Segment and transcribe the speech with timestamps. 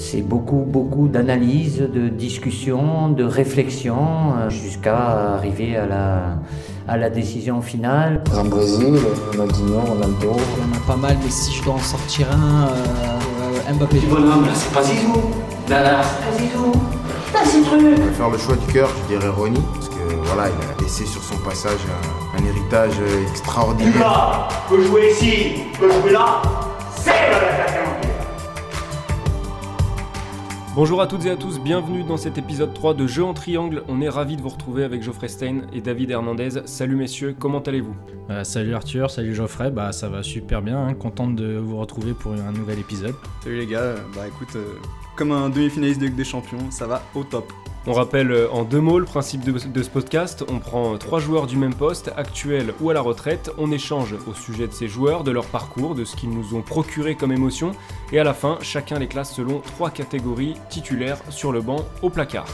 [0.00, 3.96] C'est beaucoup, beaucoup d'analyse, de discussion, de réflexion,
[4.38, 6.20] euh, jusqu'à arriver à la,
[6.86, 8.22] à la décision finale.
[8.34, 8.94] En Brésil,
[9.32, 10.36] Ronaldinho, Ronaldo.
[10.56, 13.98] Il y en a pas mal, mais si je dois en sortir un, euh, Mbappé.
[14.08, 15.14] bonhomme, là, c'est pas Zizou.
[15.68, 16.72] Là, là, c'est pas Zizou.
[17.34, 17.80] Là, c'est truc.
[17.96, 19.94] Je vais faire le choix du cœur, je dirais Ronnie, parce que
[20.26, 22.94] voilà, il a laissé sur son passage un, un héritage
[23.30, 23.92] extraordinaire.
[23.92, 26.40] Lucas peut jouer ici, peut jouer là.
[27.00, 27.10] C'est
[30.78, 33.82] Bonjour à toutes et à tous, bienvenue dans cet épisode 3 de Jeux en triangle.
[33.88, 36.50] On est ravis de vous retrouver avec Geoffrey Stein et David Hernandez.
[36.66, 37.96] Salut messieurs, comment allez-vous?
[38.30, 40.94] Euh, salut Arthur, salut Geoffrey, bah ça va super bien, hein.
[40.94, 43.16] contente de vous retrouver pour un nouvel épisode.
[43.42, 44.74] Salut les gars, bah écoute, euh,
[45.16, 47.52] comme un demi-finaliste de Ligue des Champions, ça va au top.
[47.90, 50.44] On rappelle euh, en deux mots le principe de, ce podcast.
[50.46, 53.50] On prend euh, trois joueurs du même poste, actuels ou à la retraite.
[53.56, 56.60] On échange au sujet de ces joueurs, de leur parcours, de ce qu'ils nous ont
[56.60, 57.72] procuré comme émotion.
[58.12, 62.10] Et à la fin, chacun les classe selon trois catégories titulaires sur le banc au
[62.10, 62.44] placard.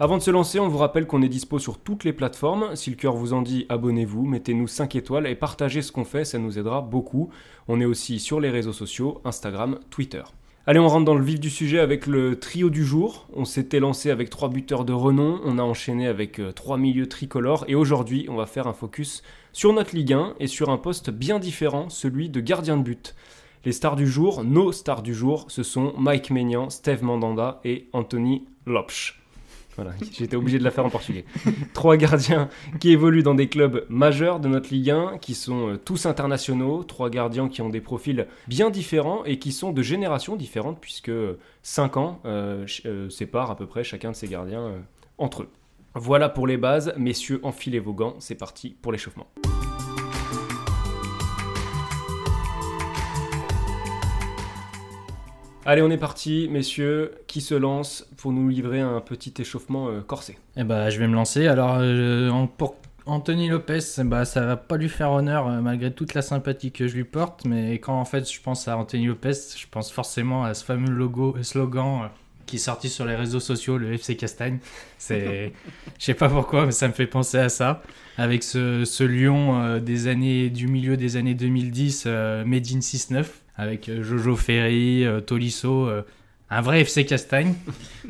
[0.00, 2.74] Avant de se lancer, on vous rappelle qu'on est dispo sur toutes les plateformes.
[2.74, 6.24] Si le cœur vous en dit, abonnez-vous, mettez-nous 5 étoiles et partagez ce qu'on fait,
[6.24, 7.28] ça nous aidera beaucoup.
[7.66, 10.22] On est aussi sur les réseaux sociaux, Instagram, Twitter.
[10.68, 13.26] Allez, on rentre dans le vif du sujet avec le trio du jour.
[13.32, 17.08] On s'était lancé avec trois buteurs de renom, on a enchaîné avec euh, trois milieux
[17.08, 19.22] tricolores et aujourd'hui, on va faire un focus
[19.54, 23.14] sur notre Ligue 1 et sur un poste bien différent, celui de gardien de but.
[23.64, 27.88] Les stars du jour, nos stars du jour, ce sont Mike Maignan, Steve Mandanda et
[27.94, 29.17] Anthony Lopsch.
[29.78, 31.24] Voilà, j'étais obligé de la faire en portugais.
[31.72, 32.48] Trois gardiens
[32.80, 36.82] qui évoluent dans des clubs majeurs de notre Ligue 1, qui sont euh, tous internationaux,
[36.82, 41.12] trois gardiens qui ont des profils bien différents et qui sont de générations différentes, puisque
[41.62, 44.72] 5 ans euh, ch- euh, séparent à peu près chacun de ces gardiens
[45.16, 45.48] entre eux.
[45.94, 49.28] Voilà pour les bases, messieurs, enfilez vos gants, c'est parti pour l'échauffement.
[55.70, 57.12] Allez, on est parti, messieurs.
[57.26, 60.38] Qui se lance pour nous livrer un petit échauffement euh, corsé?
[60.56, 64.78] Et bah je vais me lancer, alors euh, pour Anthony Lopez, bah ça va pas
[64.78, 68.06] lui faire honneur euh, malgré toute la sympathie que je lui porte, mais quand en
[68.06, 72.08] fait je pense à Anthony Lopez, je pense forcément à ce fameux logo, slogan
[72.46, 74.58] qui est sorti sur les réseaux sociaux, le FC Castagne.
[74.96, 75.52] C'est,
[75.98, 77.82] je sais pas pourquoi, mais ça me fait penser à ça.
[78.16, 83.26] Avec ce, ce lion des années, du milieu des années 2010, euh, Made in 6-9,
[83.58, 86.02] avec euh, Jojo Ferry, euh, Tolisso, euh,
[86.48, 87.54] un vrai FC Castagne.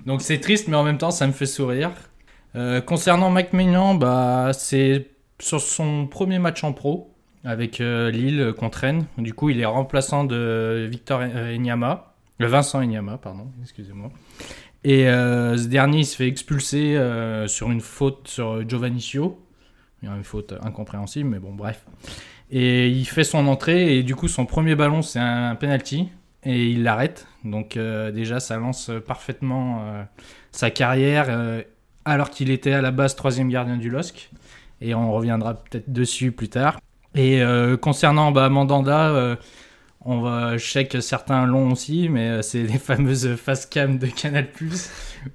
[0.06, 1.91] Donc c'est triste, mais en même temps ça me fait sourire.
[2.54, 5.09] Euh, concernant Mike Maignan, bah, c'est
[5.41, 7.14] sur son premier match en pro
[7.44, 9.06] avec Lille contre Rennes.
[9.16, 14.10] Du coup, il est remplaçant de Victor Enyama, le Vincent Enyama, pardon, excusez-moi.
[14.82, 17.00] Et ce dernier, il se fait expulser
[17.47, 19.41] sur une faute sur Giovanni Sio.
[20.03, 21.86] Il une faute incompréhensible, mais bon, bref.
[22.50, 26.09] Et il fait son entrée et du coup, son premier ballon, c'est un penalty
[26.44, 27.26] et il l'arrête.
[27.44, 30.03] Donc euh, déjà, ça lance parfaitement euh,
[30.53, 31.26] sa carrière.
[31.28, 31.62] euh,
[32.04, 34.31] alors qu'il était à la base troisième gardien du LOSC.
[34.81, 36.81] Et on reviendra peut-être dessus plus tard.
[37.14, 37.42] Et
[37.82, 39.36] concernant bah, Mandanda,
[40.03, 44.47] on va, que certains l'ont aussi, mais c'est les fameuses face cam de Canal+,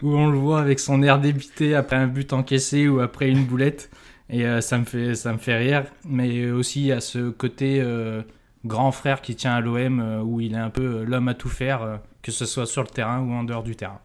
[0.01, 3.43] où on le voit avec son air débité après un but encaissé ou après une
[3.43, 3.91] boulette.
[4.33, 5.85] Et euh, ça, me fait, ça me fait rire.
[6.05, 8.23] Mais aussi à ce côté euh,
[8.65, 11.49] grand frère qui tient à l'OM, euh, où il est un peu l'homme à tout
[11.49, 13.99] faire, que ce soit sur le terrain ou en dehors du terrain.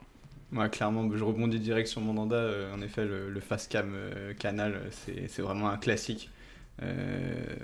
[0.51, 2.37] Moi, clairement, je rebondis direct sur mon danda.
[2.37, 3.91] euh, en effet, le, le face cam
[4.39, 6.31] canal, c'est vraiment un classique.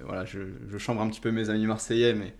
[0.06, 2.32] Voilà, je chambre un petit peu mes amis marseillais, mais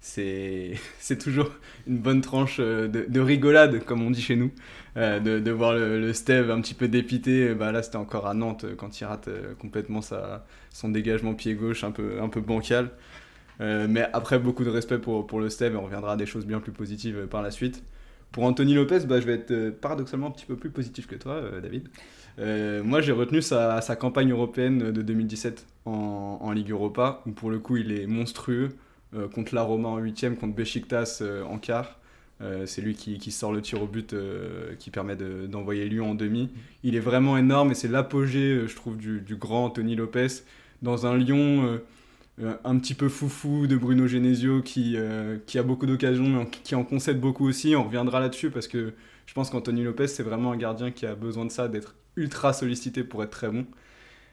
[0.00, 1.50] c'est toujours
[1.86, 4.50] une bonne tranche euh, de, de rigolade, comme on dit chez nous.
[4.96, 7.54] Euh, de, de voir le, le Steve un petit peu dépité.
[7.54, 11.34] Bah, là, c'était encore à Nantes euh, quand il rate euh, complètement sa, son dégagement
[11.34, 12.90] pied gauche un peu, un peu bancal.
[13.60, 16.26] Euh, mais après, beaucoup de respect pour, pour le Steve et on reviendra à des
[16.26, 17.82] choses bien plus positives euh, par la suite.
[18.32, 21.16] Pour Anthony Lopez, bah, je vais être euh, paradoxalement un petit peu plus positif que
[21.16, 21.88] toi, euh, David.
[22.38, 27.32] Euh, moi, j'ai retenu sa, sa campagne européenne de 2017 en, en Ligue Europa, où
[27.32, 28.70] pour le coup, il est monstrueux.
[29.12, 31.98] Euh, contre la Roma en huitième, contre Besiktas euh, en quart.
[32.42, 34.14] Euh, c'est lui qui, sort le tir au but
[34.78, 36.48] qui permet de- d'envoyer Lyon en demi.
[36.84, 40.28] Il est vraiment énorme et c'est l'apogée, je trouve, du, grand Anthony Lopez
[40.80, 41.80] dans un Lyon
[42.64, 44.96] un petit peu foufou de Bruno Genesio qui,
[45.44, 47.76] qui a beaucoup d'occasions mais qui en concède beaucoup aussi.
[47.76, 48.94] On reviendra là-dessus parce que
[49.26, 52.54] je pense qu'Anthony Lopez, c'est vraiment un gardien qui a besoin de ça, d'être ultra
[52.54, 53.66] sollicité pour être très bon.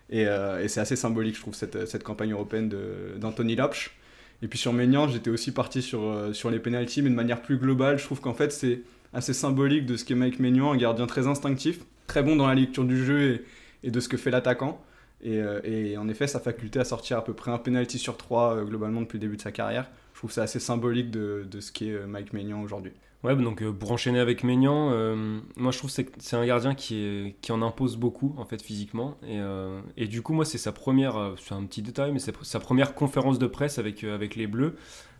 [0.09, 0.25] Et,
[0.69, 2.74] c'est assez symbolique, je trouve, cette, cette campagne européenne
[3.18, 3.97] d'Anthony Lopsch.
[4.42, 7.42] Et puis sur Maignan, j'étais aussi parti sur, euh, sur les pénalties, mais de manière
[7.42, 7.98] plus globale.
[7.98, 8.81] Je trouve qu'en fait, c'est
[9.13, 12.56] assez symbolique de ce qu'est Mike Maignan, un gardien très instinctif, très bon dans la
[12.56, 13.44] lecture du jeu
[13.84, 14.81] et, de ce que fait l'attaquant.
[15.24, 18.18] Et, euh, et en effet, sa faculté à sortir à peu près un penalty sur
[18.18, 21.45] trois euh, globalement depuis le début de sa carrière, je trouve c'est assez symbolique de,
[21.49, 22.91] de ce qu'est euh, Mike Maignan aujourd'hui.
[23.23, 26.73] Ouais, donc euh, pour enchaîner avec Maignan, euh, moi je trouve que c'est- un gardien
[26.73, 29.15] qui, qui en impose beaucoup en fait physiquement.
[29.27, 29.39] Et,
[29.95, 32.95] et du coup, moi c'est sa première, c'est un petit détail, mais c'est sa première
[32.95, 34.75] conférence de presse avec, avec les Bleus.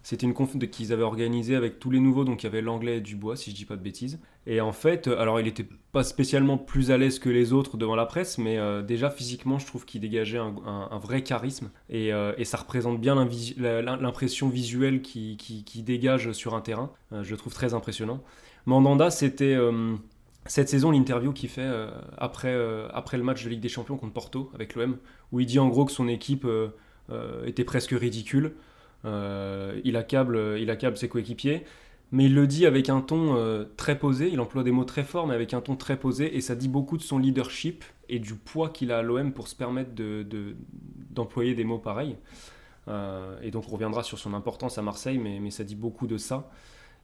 [0.08, 3.00] C'était une conf qu'ils avaient organisée avec tous les nouveaux, donc il y avait l'anglais
[3.00, 4.22] et Dubois, si je dis pas de bêtises.
[4.46, 7.76] Et en fait, euh, alors il était pas spécialement plus à l'aise que les autres
[7.76, 11.72] devant la presse, mais euh, déjà physiquement, je trouve qu'il dégageait un, vrai charisme.
[11.90, 13.16] Et, euh, et ça représente bien
[13.58, 15.36] l'impression visuelle qui,
[15.86, 16.90] dégage sur un terrain.
[17.12, 18.24] Je le trouve très impressionnant.
[18.66, 19.58] Mandanda, c'était
[20.46, 21.70] cette saison l'interview qu'il fait
[22.18, 25.00] après, le match de Ligue des Champions contre Porto avec l'OM,
[25.34, 26.48] où il dit en gros que son équipe
[27.46, 28.54] était presque ridicule.
[29.06, 31.64] Euh, il, accable, il accable ses coéquipiers,
[32.12, 34.30] mais il le dit avec un ton euh, très posé.
[34.32, 36.68] Il emploie des mots très forts, mais avec un ton très posé, et ça dit
[36.70, 40.24] beaucoup de son leadership et du poids qu'il a à l'OM pour se permettre de-
[40.24, 40.56] de-
[41.12, 42.16] d'employer des mots pareils.
[42.88, 46.18] Euh, et donc on reviendra sur son importance à Marseille, mais, ça dit beaucoup de
[46.18, 46.50] ça.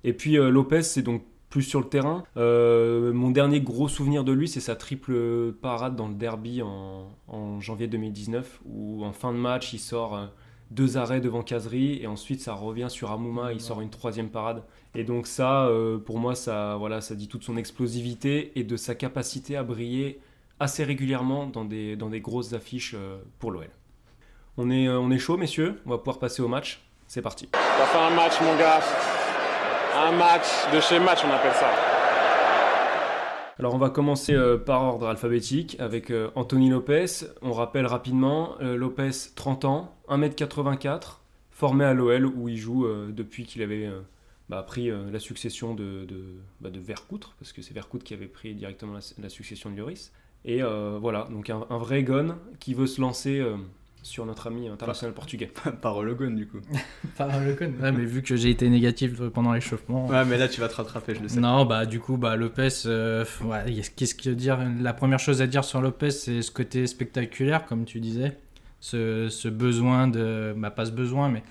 [0.06, 2.24] Et puis euh, Lopez, c'est donc plus sur le terrain.
[2.38, 7.10] Euh, mon dernier gros souvenir de lui, c'est sa triple parade dans le derby en,
[7.28, 10.26] en janvier 2019, où en fin de match, il sort euh,
[10.72, 14.64] deux arrêts devant Casery, et ensuite ça revient sur Amouma, il sort une troisième parade.
[14.96, 18.78] Et donc ça, euh, pour moi, ça, voilà, ça dit toute son explosivité et de
[18.78, 20.20] sa capacité à briller
[20.60, 23.70] assez régulièrement dans des, grosses affiches euh, pour l'OL.
[24.58, 25.82] On est, euh, on est chaud, messieurs.
[25.86, 26.82] On va pouvoir passer au match.
[27.08, 27.50] C'est parti.
[27.54, 28.82] Ça fait un match, mon gars.
[29.96, 31.93] Un match de chez match, on appelle ça.
[33.60, 37.06] Alors on va commencer euh, par ordre alphabétique avec euh, Anthony Lopez.
[37.44, 41.20] On rappelle rapidement, euh, Lopez 30 ans, 1m84,
[41.52, 43.90] formé à l'OL où il joue depuis qu'il avait
[44.50, 48.98] bah, pris la succession bah, de Vercoute, parce que c'est Vercoute qui avait pris directement
[49.20, 50.12] la, succession de Lloris.
[50.46, 53.42] Et voilà, donc un, un vrai gon qui veut se lancer
[54.04, 55.52] sur notre ami international portugais.
[55.82, 56.60] Par le gun, du coup.
[57.18, 57.74] Par le con.
[57.82, 60.06] Ouais, mais vu que j'ai été négatif pendant l'échauffement.
[60.08, 61.40] Ouais, mais là, tu vas te rattraper, je le sais.
[61.40, 65.48] Non, bah du coup, bah Lopez, euh, ouais, qu'est-ce que dire La première chose à
[65.48, 68.38] dire sur Lopez, c'est ce côté spectaculaire, comme tu disais,
[68.82, 71.44] ce, ce besoin de, bah pas ce besoin, mais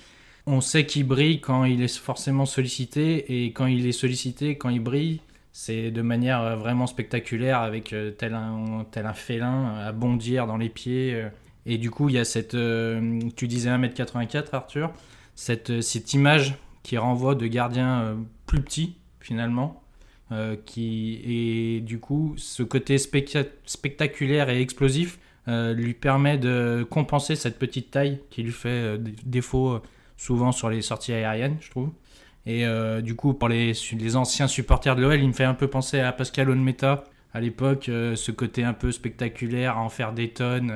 [0.46, 4.68] on sait qu'il brille quand il est forcément sollicité, et quand il est sollicité, quand
[4.68, 5.20] il brille,
[5.52, 10.46] c'est de manière euh, vraiment spectaculaire, avec euh, tel un tel un félin à bondir
[10.46, 11.24] dans les pieds.
[11.66, 14.92] Et du coup, il y a cette, euh, tu disais 1m84, Arthur,
[15.34, 18.14] cette, euh, cette image qui renvoie de gardien euh,
[18.46, 19.78] plus petit finalement,
[20.64, 27.58] qui et du coup ce côté specta- spectaculaire et explosif lui permet de compenser cette
[27.58, 29.80] petite taille qui lui fait dé- défaut
[30.16, 31.90] souvent sur les sorties aériennes, je trouve.
[32.46, 32.64] Et
[33.02, 36.00] du coup, pour les, les anciens supporters de l'OL, il me fait un peu penser
[36.00, 37.04] à Pascal Onmeta
[37.34, 40.72] à l'époque, ce côté un peu spectaculaire, à en faire des tonnes,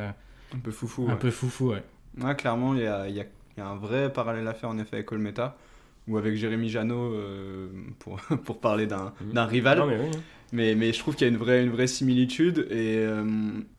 [0.54, 1.08] Un peu foufou.
[1.08, 1.16] un ouais.
[1.16, 1.82] peu foufou, ouais.
[2.20, 3.26] Ouais, clairement, il y a, il y a-
[3.58, 5.56] y a un vrai parallèle à faire en effet avec Olmeta
[6.08, 9.78] ou avec Jérémy Janot euh, pour, pour parler d'un d'un rival.
[9.78, 10.20] Non, mais oui, hein.
[10.52, 12.68] Mais, mais je trouve qu'il y a une vraie, une vraie similitude.
[12.70, 13.24] Et, euh,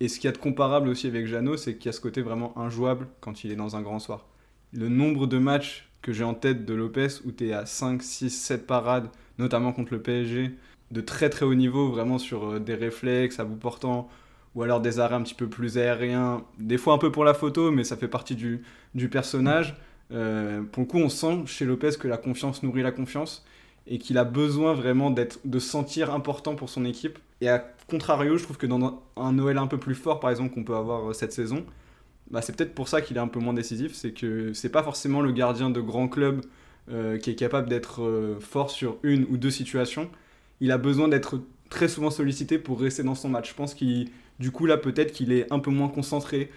[0.02, 2.02] et ce qu'il y a de comparable aussi avec Jeannot, c'est qu'il y a ce
[2.02, 4.26] côté vraiment injouable quand il est dans un grand soir.
[4.74, 8.04] Le nombre de matchs que j'ai en tête de Lopez où tu es à 5,
[8.04, 9.10] 6, 7 parades,
[9.40, 10.52] notamment contre le PSG,
[10.92, 14.10] de très très haut niveau, vraiment sur euh, des réflexes à bout portant,
[14.58, 17.36] ou alors des arrêts un petit peu plus aériens, des fois un peu pour la
[17.36, 18.64] photo, mais ça fait partie du,
[18.96, 19.76] du personnage.
[20.12, 23.46] Euh, pour le coup, on sent chez Lopez que la confiance nourrit la confiance
[23.86, 27.20] et qu'il a besoin vraiment d'être, de se sentir important pour son équipe.
[27.40, 30.56] Et à contrario, je trouve que dans un Noël un peu plus fort, par exemple,
[30.56, 31.64] qu'on peut avoir euh, cette saison,
[32.32, 33.94] bah, c'est peut-être pour ça qu'il est un peu moins décisif.
[33.94, 36.42] C'est que c'est pas forcément le gardien de grand club
[36.90, 40.10] euh, qui est capable d'être fort sur une ou deux situations.
[40.62, 43.50] Il a besoin d'être très souvent sollicité pour rester dans son match.
[43.50, 44.10] Je pense qu'il,
[44.40, 46.52] du coup, là, peut-être qu'il est un peu moins concentré,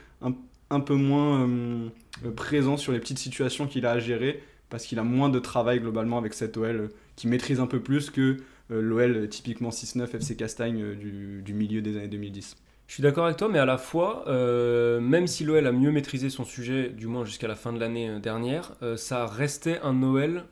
[0.70, 1.88] un, peu moins euh,
[2.24, 5.38] euh, présent sur les petites situations qu'il a à gérer, parce qu'il a moins de
[5.38, 8.36] travail globalement avec cette OL euh, qui maîtrise un peu plus que
[8.68, 12.56] l'OL typiquement 6-9 FC Castagne du milieu des années 2010.
[12.90, 15.92] Je suis d'accord avec toi, mais à la fois, euh, même si l'OL a mieux
[15.92, 19.78] maîtrisé son sujet, du moins jusqu'à la fin de l'année euh, dernière, euh, ça restait
[19.84, 20.42] un Noël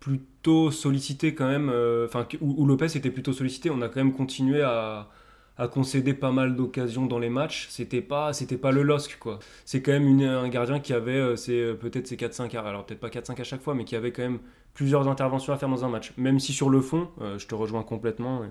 [0.00, 1.68] plutôt sollicité quand même,
[2.06, 3.68] enfin où, Lopez était plutôt sollicité.
[3.68, 5.10] On a quand même continué à,
[5.70, 7.66] concéder pas mal d'occasions dans les matchs.
[7.68, 9.38] C'était pas, c'était pas le LOSC quoi.
[9.66, 11.34] C'est quand même un gardien qui avait
[11.74, 12.70] peut-être ses 4-5 arrêts.
[12.70, 14.38] Alors peut-être pas 4-5 à chaque fois, mais qui avait quand même
[14.72, 16.14] plusieurs interventions à faire dans un match.
[16.16, 18.44] Même si sur le fond, je te rejoins complètement.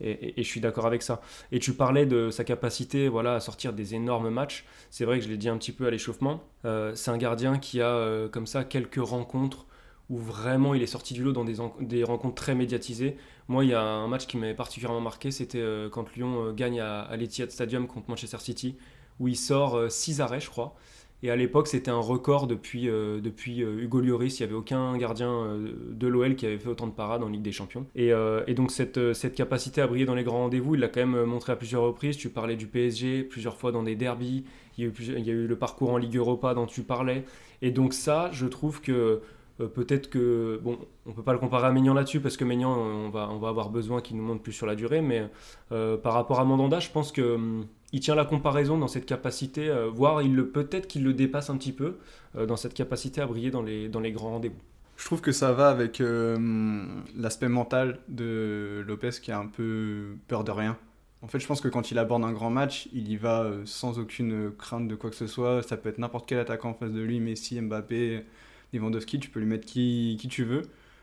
[0.00, 1.20] Et, je suis d'accord avec ça.
[1.52, 4.64] Et tu parlais de sa capacité voilà, à sortir des énormes matchs.
[4.90, 6.42] C'est vrai que je l'ai dit un petit peu à l'échauffement.
[6.64, 9.66] Euh, c'est un gardien qui a euh, comme ça quelques rencontres
[10.10, 13.16] où vraiment il est sorti du lot dans des, en- des rencontres très médiatisées.
[13.48, 16.80] Moi, il y a un match qui m'avait particulièrement marqué, c'était euh, quand Lyon gagne
[16.80, 18.76] à, à l'Etihad Stadium contre Manchester City,
[19.20, 20.74] où il sort 6 arrêts, je crois.
[21.24, 24.40] Et à l'époque, c'était un record depuis, euh, depuis euh, Hugo Lloris.
[24.40, 27.28] Il n'y avait aucun gardien euh, de l'OL qui avait fait autant de parades en
[27.28, 27.86] Ligue des Champions.
[27.94, 28.12] Et,
[28.54, 31.52] donc, cette, cette capacité à briller dans les grands rendez-vous, il l'a quand même montré
[31.52, 32.16] à plusieurs reprises.
[32.16, 34.44] Tu parlais du PSG, plusieurs fois dans des derbies.
[34.76, 36.82] Il y a eu, il y a eu le parcours en Ligue Europa dont tu
[36.82, 37.24] parlais.
[37.60, 39.20] Et donc, ça, je trouve que
[39.58, 40.76] peut-être que bon,
[41.06, 43.48] on peut pas le comparer à Maignan là-dessus parce que Maignan, on va, on va
[43.48, 45.28] avoir besoin qu'il nous montre plus sur la durée, mais
[45.68, 49.68] par rapport à Mandanda, je pense que hum, il tient la comparaison dans cette capacité,
[49.68, 51.98] euh, voire il le peut-être qu'il le dépasse un petit peu
[52.36, 54.60] euh, dans cette capacité à briller dans les, dans les grands rendez-vous.
[54.96, 60.16] Je trouve que ça va avec euh, l'aspect mental de Lopez qui a un peu
[60.28, 60.78] peur de rien.
[61.22, 63.98] En fait, je pense que quand il aborde un grand match, il y va sans
[63.98, 65.62] aucune crainte de quoi que ce soit.
[65.62, 68.24] Ça peut être n'importe quel attaquant en face de lui, Messi, Mbappé,
[68.72, 70.62] Lewandowski, tu peux lui mettre qui, qui tu veux.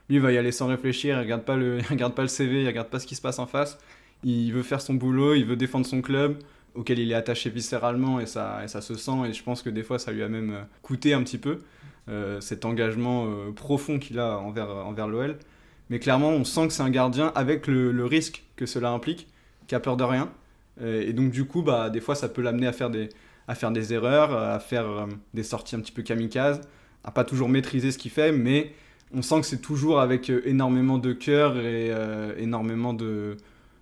[0.09, 2.63] Lui, il va y aller sans réfléchir, il regarde pas le, regarde pas le CV,
[2.63, 3.77] il regarde pas ce qui se passe en face.
[4.23, 6.37] Il veut faire son boulot, il veut défendre son club
[6.75, 9.27] auquel il est attaché viscéralement et ça, ça se sent.
[9.27, 11.59] Et je pense que des fois, ça lui a même euh, coûté un petit peu
[12.07, 15.37] euh, cet engagement euh, profond qu'il a envers, envers l'OL.
[15.89, 19.27] Mais clairement, on sent que c'est un gardien avec le, risque que cela implique,
[19.67, 20.31] qui a peur de rien.
[20.81, 23.09] et donc, du coup, bah, des fois, ça peut l'amener à faire des,
[23.47, 26.61] à faire des erreurs, à faire des sorties un petit peu kamikazes,
[27.03, 28.71] à pas toujours maîtriser ce qu'il fait, mais
[29.15, 31.91] on sent que c'est toujours avec énormément de cœur et
[32.37, 33.37] énormément de,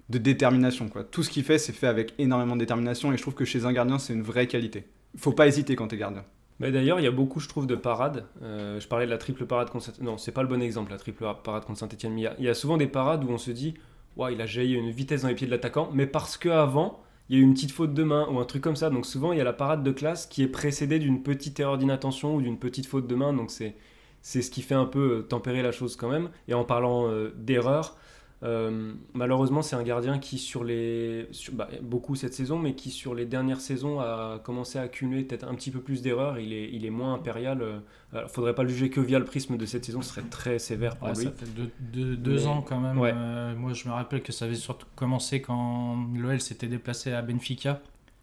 [0.10, 0.90] de détermination.
[0.90, 1.04] Quoi.
[1.04, 3.66] Tout ce qu'il fait, c'est fait avec énormément de détermination et je trouve que chez
[3.66, 4.88] un gardien, c'est une vraie qualité.
[5.14, 6.24] Il faut pas hésiter quand tu es gardien.
[6.60, 8.26] Mais d'ailleurs, il y a beaucoup, je trouve, de parades.
[8.42, 10.92] Euh, je parlais de la triple parade contre saint Non, c'est pas le bon exemple,
[10.92, 12.14] la triple parade contre Saint-Etienne.
[12.14, 13.76] Mais il y, a souvent des parades où on se dit,
[14.16, 17.36] ouais, il a jailli une vitesse dans les pieds de l'attaquant, mais parce qu'avant, il
[17.36, 18.90] y a eu une petite faute de main ou un truc comme ça.
[18.90, 21.78] Donc souvent, il y a la parade de classe qui est précédée d'une petite erreur
[21.78, 23.34] d'inattention ou d'une petite faute de main.
[23.34, 23.76] Donc c'est
[24.22, 26.30] c'est ce qui fait un peu tempérer la chose quand même.
[26.48, 27.98] Et en parlant euh, d'erreur,
[28.44, 31.28] euh, malheureusement, c'est un gardien qui, sur les.
[31.54, 35.48] Bah, beaucoup cette saison, mais qui, sur les dernières saisons, a commencé à accumuler peut-être
[35.48, 36.38] un petit peu plus d'erreurs.
[36.38, 37.82] Il est, il est moins impérial.
[38.14, 40.28] Il ne faudrait pas le juger que via le prisme de cette saison, ce serait
[40.30, 41.26] très sévère pour lui.
[41.26, 41.48] Ça fait
[41.80, 43.00] deux, ans quand même.
[43.02, 47.22] Euh, moi, je me rappelle que ça avait surtout commencé quand l'OL s'était déplacé à
[47.24, 47.82] Benfica.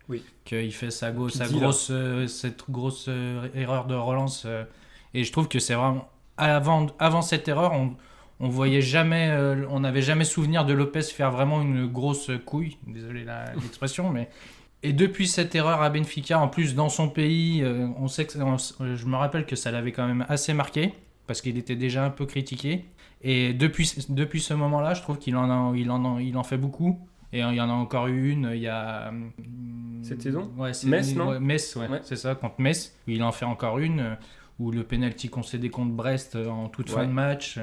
[0.09, 0.23] Oui.
[0.45, 3.09] Qu'il fait sa, sa grosse, euh, cette grosse
[3.55, 4.47] erreur de relance.
[5.13, 6.09] et je trouve que c'est vraiment.
[6.37, 7.95] Avant, avant cette erreur, on
[8.45, 12.77] on voyait jamais, euh, on n'avait jamais souvenir de Lopez faire vraiment une grosse couille,
[12.87, 13.25] désolé
[13.63, 14.29] l'expression, mais
[14.83, 18.35] et depuis cette erreur à Benfica, en plus dans son pays, euh, on sait que
[18.35, 20.93] je me rappelle que ça l'avait quand même assez marqué
[21.27, 22.85] parce qu'il était déjà un peu critiqué.
[23.23, 26.99] Et depuis, depuis ce moment-là, je trouve qu'il en, il en, il en fait beaucoup.
[27.33, 29.11] Et il y en a encore eu une il y a.
[30.03, 32.95] Cette saison ouais, Metz, non Metz, ouais, c'est ça, contre Metz.
[33.07, 34.19] Il en fait encore une,
[34.59, 37.59] où le penalty concédé contre Brest en toute fin de match.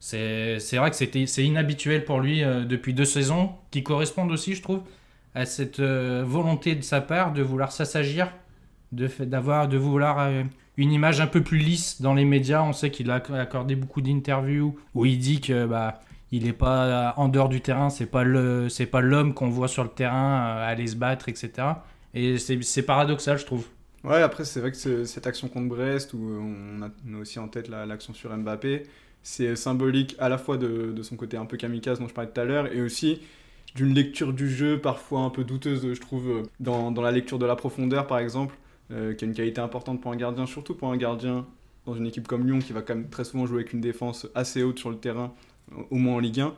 [0.00, 4.62] C'est vrai que c'est inhabituel pour lui euh, depuis deux saisons, qui correspondent aussi, je
[4.62, 4.82] trouve,
[5.34, 8.32] à cette euh, volonté de sa part de vouloir s'assagir,
[8.92, 10.44] de, de vouloir euh,
[10.76, 12.62] une image un peu plus lisse dans les médias.
[12.62, 16.00] On sait qu'il a accordé beaucoup d'interviews où il dit que bah,
[16.30, 19.68] il n'est pas en dehors du terrain, c'est pas le, c'est pas l'homme qu'on voit
[19.68, 21.50] sur le terrain aller se battre, etc.
[22.14, 23.66] Et c'est paradoxal, je trouve.
[24.04, 27.68] Ouais, après c'est vrai que cette action contre Brest où on a, aussi en tête
[27.68, 28.84] l'action sur Mbappé
[29.28, 32.40] c'est symbolique à la fois de, son côté un peu kamikaze dont je parlais tout
[32.40, 33.20] à l'heure et aussi
[33.74, 37.54] d'une lecture du jeu parfois un peu douteuse, je trouve, dans, la lecture de la
[37.54, 38.56] profondeur par exemple,
[38.90, 41.46] euh, qui a une qualité importante pour un gardien, surtout pour un gardien
[41.84, 44.26] dans une équipe comme Lyon qui va quand même très souvent jouer avec une défense
[44.34, 45.34] assez haute sur le terrain,
[45.90, 46.54] au moins en Ligue 1.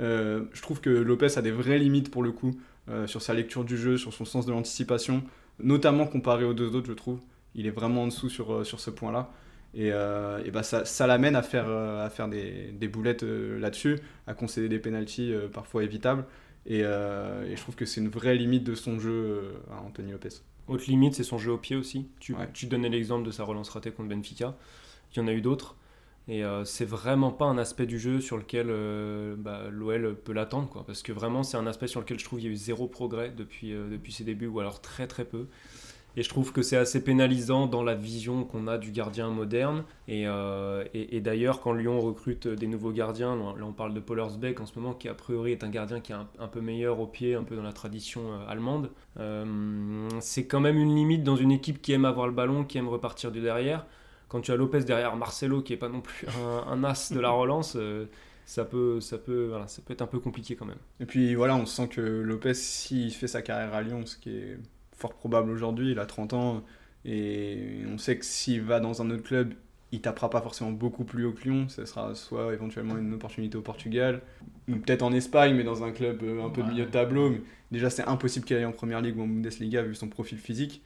[0.00, 2.52] Euh, je trouve que Lopez a des vraies limites pour le coup
[2.88, 5.24] euh, sur sa lecture du jeu, sur son sens de l'anticipation,
[5.58, 7.18] notamment comparé aux deux autres, je trouve.
[7.56, 9.28] Il est vraiment en dessous sur, sur ce point-là.
[9.74, 13.22] Et, euh, et bah ça, ça l'amène à faire, euh, à faire des, des boulettes
[13.22, 16.24] euh, là-dessus, à concéder des pénalties parfois évitables.
[16.66, 20.28] Et, et, je trouve que c'est une vraie limite de son jeu à Anthony Lopez.
[20.68, 22.06] Autre limite, c'est son jeu au pied aussi.
[22.20, 24.56] Tu, tu donnais l'exemple de sa relance ratée contre Benfica.
[25.12, 25.76] Il y en a eu d'autres.
[26.28, 28.68] Et c'est vraiment pas un aspect du jeu sur lequel
[29.38, 30.68] bah, l'OL peut l'attendre.
[30.68, 32.56] Quoi, parce que vraiment, c'est un aspect sur lequel je trouve qu'il y a eu
[32.56, 35.48] zéro progrès depuis, depuis ses débuts, ou alors très très peu.
[36.16, 39.84] Et je trouve que c'est assez pénalisant dans la vision qu'on a du gardien moderne.
[40.08, 40.84] Et, euh,
[41.20, 44.78] d'ailleurs, quand Lyon recrute des nouveaux gardiens, là on parle de Paul Beck en ce
[44.78, 47.44] moment, qui a priori est un gardien qui est un, peu meilleur au pied, un
[47.44, 51.80] peu dans la tradition euh, allemande, euh, c'est quand même une limite dans une équipe
[51.80, 53.86] qui aime avoir le ballon, qui aime repartir du derrière.
[54.28, 56.26] Quand tu as Lopez derrière Marcelo, qui n'est pas non plus
[56.66, 57.76] un, as de la relance,
[58.46, 60.78] ça peut, ça, peut, voilà, ça peut être un peu compliqué quand même.
[61.00, 64.30] Et puis voilà, on sent que Lopez, s'il fait sa carrière à Lyon, ce qui
[64.30, 64.58] est
[65.02, 66.62] fort probable aujourd'hui, il a 30 ans,
[67.04, 69.54] et on sait que s'il va dans un autre club,
[69.90, 73.58] il tapera pas forcément beaucoup plus haut que Lyon, ce sera soit éventuellement une opportunité
[73.58, 74.22] au Portugal,
[74.68, 77.30] ou peut-être en Espagne, mais dans un club euh, un peu de milieu de tableau.
[77.30, 77.42] Mais
[77.72, 80.82] déjà, c'est impossible qu'il aille en première ligue ou en Bundesliga vu son profil physique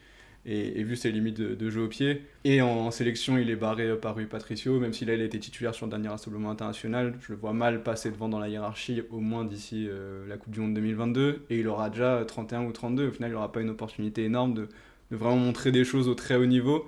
[0.46, 2.22] et, vu ses limites de, jeu au pied.
[2.44, 5.86] Et en, sélection, il est barré par Rui Patricio, même s'il a, été titulaire sur
[5.86, 7.14] le dernier rassemblement international.
[7.20, 10.52] Je le vois mal passer devant dans la hiérarchie, au moins d'ici euh, la Coupe
[10.52, 11.46] du Monde 2022.
[11.50, 13.08] Et il aura déjà 31 ou 32.
[13.08, 14.68] Au final, il n'aura pas une opportunité énorme de,
[15.10, 16.86] vraiment montrer des choses au très haut niveau.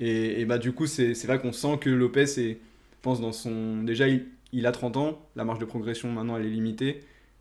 [0.00, 2.60] Et, bah, du coup, c'est là qu'on sent que Lopez est,
[3.00, 3.82] pense, dans son.
[3.82, 4.06] Déjà,
[4.52, 7.00] il, a 30 ans, la marge de progression maintenant elle est limitée.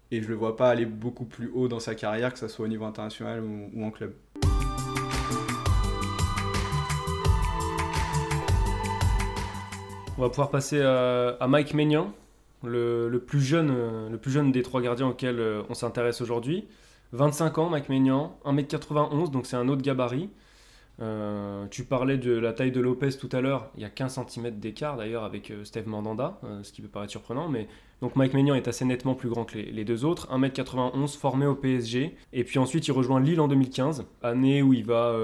[0.09, 2.63] Et je le vois pas aller beaucoup plus haut dans sa carrière, que ce soit
[2.63, 4.13] au niveau international ou en club.
[10.17, 12.11] On va pouvoir passer à, à Mike Maignan,
[12.63, 16.67] le, plus jeune, euh, le plus jeune des trois gardiens auxquels euh, on s'intéresse aujourd'hui.
[17.13, 20.29] 25 ans, Mike Maignan, 1m91, donc c'est un autre gabarit.
[20.99, 24.19] Euh, tu parlais de la taille de Lopez tout à l'heure, il y a 15
[24.27, 27.67] cm d'écart d'ailleurs avec euh, Steve Mandanda, euh, ce qui peut paraître surprenant, mais
[28.01, 31.45] donc Mike Maignan est assez nettement plus grand que les, les deux autres, 1m91, formé
[31.45, 35.15] au PSG, et puis ensuite il rejoint Lille en 2015, année où il va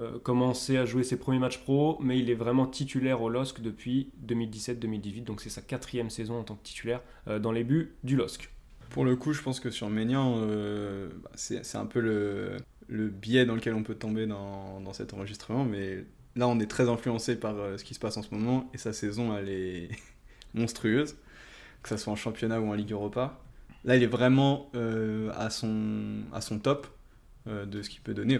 [0.00, 3.60] euh, commencer à jouer ses premiers matchs pro, mais il est vraiment titulaire au LOSC
[3.60, 7.92] depuis 2017-2018, donc c'est sa quatrième saison en tant que titulaire euh, dans les buts
[8.02, 8.48] du LOSC.
[8.88, 12.56] Pour le coup, je pense que sur Ménian, euh, bah, c'est un peu le,
[12.88, 16.06] biais dans lequel on peut tomber dans, dans cet enregistrement, mais
[16.36, 18.94] là, on est très influencé par ce qui se passe en ce moment, et sa
[18.94, 19.90] saison, elle est
[20.54, 21.16] monstrueuse,
[21.82, 23.38] que ce soit en championnat ou en Ligue Europa.
[23.84, 26.24] Là, il est vraiment à, son,
[26.62, 26.86] top
[27.46, 28.38] de ce qu'il peut donner.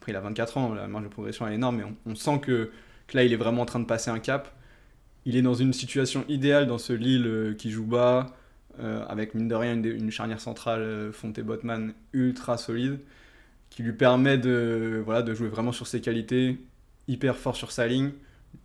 [0.00, 2.70] Après, il a 24 ans, la marge de progression est énorme, mais on, sent que,
[3.12, 4.50] là, il est vraiment en train de passer un cap.
[5.26, 8.34] Il est dans une situation idéale dans ce Lille euh, qui joue bas,
[8.78, 13.00] euh, avec mine de rien une, charnière centrale euh, Fonte-Botman ultra solide,
[13.68, 16.58] qui lui permet de, voilà, de jouer vraiment sur ses qualités,
[17.06, 18.12] hyper fort sur sa ligne,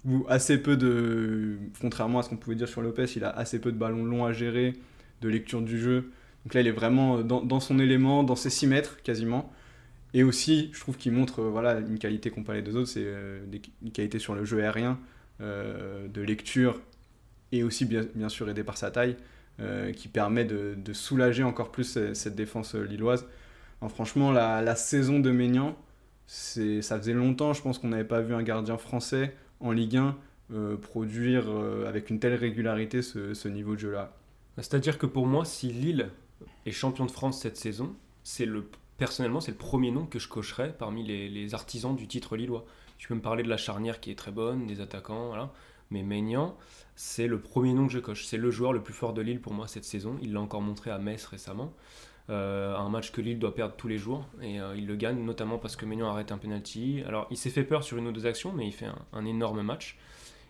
[0.05, 3.59] ou assez peu de, contrairement à ce qu'on pouvait dire sur Lopez, il a assez
[3.59, 4.75] peu de ballons longs à gérer,
[5.19, 6.13] de lecture du jeu.
[6.45, 9.51] Donc là, il est vraiment dans, dans son élément, dans ses 6 mètres quasiment.
[10.15, 13.45] Et aussi, je trouve qu'il montre euh, voilà, une qualité comparée des autres, c'est euh,
[13.81, 14.97] une qualité sur le jeu aérien,
[15.41, 16.79] euh, de lecture,
[17.51, 19.17] et aussi bien, sûr aidé par sa taille,
[19.95, 23.25] qui permet de, soulager encore plus cette défense lilloise.
[23.81, 25.77] Alors, franchement, la, saison de Maignan,
[26.27, 30.17] ça faisait longtemps, je pense qu'on n'avait pas vu un gardien français en Ligue 1
[30.53, 31.49] euh, produire
[31.87, 34.17] avec une telle régularité ce niveau de jeu-là.
[34.57, 36.09] C'est-à-dire que pour moi, si Lille
[36.65, 38.65] est champion de France cette saison, c'est le
[38.97, 42.65] personnellement c'est le premier nom que je cocherais parmi les, artisans du titre lillois.
[42.97, 45.51] Tu peux me parler de la charnière qui est très bonne, des attaquants, voilà.
[45.91, 46.57] Mais Maignan,
[46.95, 48.25] c'est le premier nom que je coche.
[48.25, 50.17] C'est le joueur le plus fort de Lille pour moi cette saison.
[50.21, 51.73] Il l'a encore montré à Metz récemment.
[52.29, 55.23] Euh, un match que Lille doit perdre tous les jours et euh, il le gagne
[55.23, 57.03] notamment parce que Maignan arrête un penalty.
[57.05, 59.61] Alors il s'est fait peur sur une ou deux actions, mais il fait un énorme
[59.61, 59.97] match.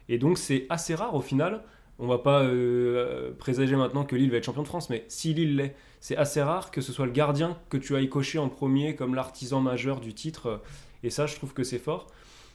[0.07, 1.63] Et donc c'est assez rare au final.
[1.97, 5.33] On va pas euh, présager maintenant que Lille va être champion de France, mais si
[5.33, 8.49] Lille l'est, c'est assez rare que ce soit le gardien que tu ailles cocher en
[8.49, 10.61] premier comme l'artisan majeur du titre.
[11.03, 12.07] Et ça, je trouve que c'est fort.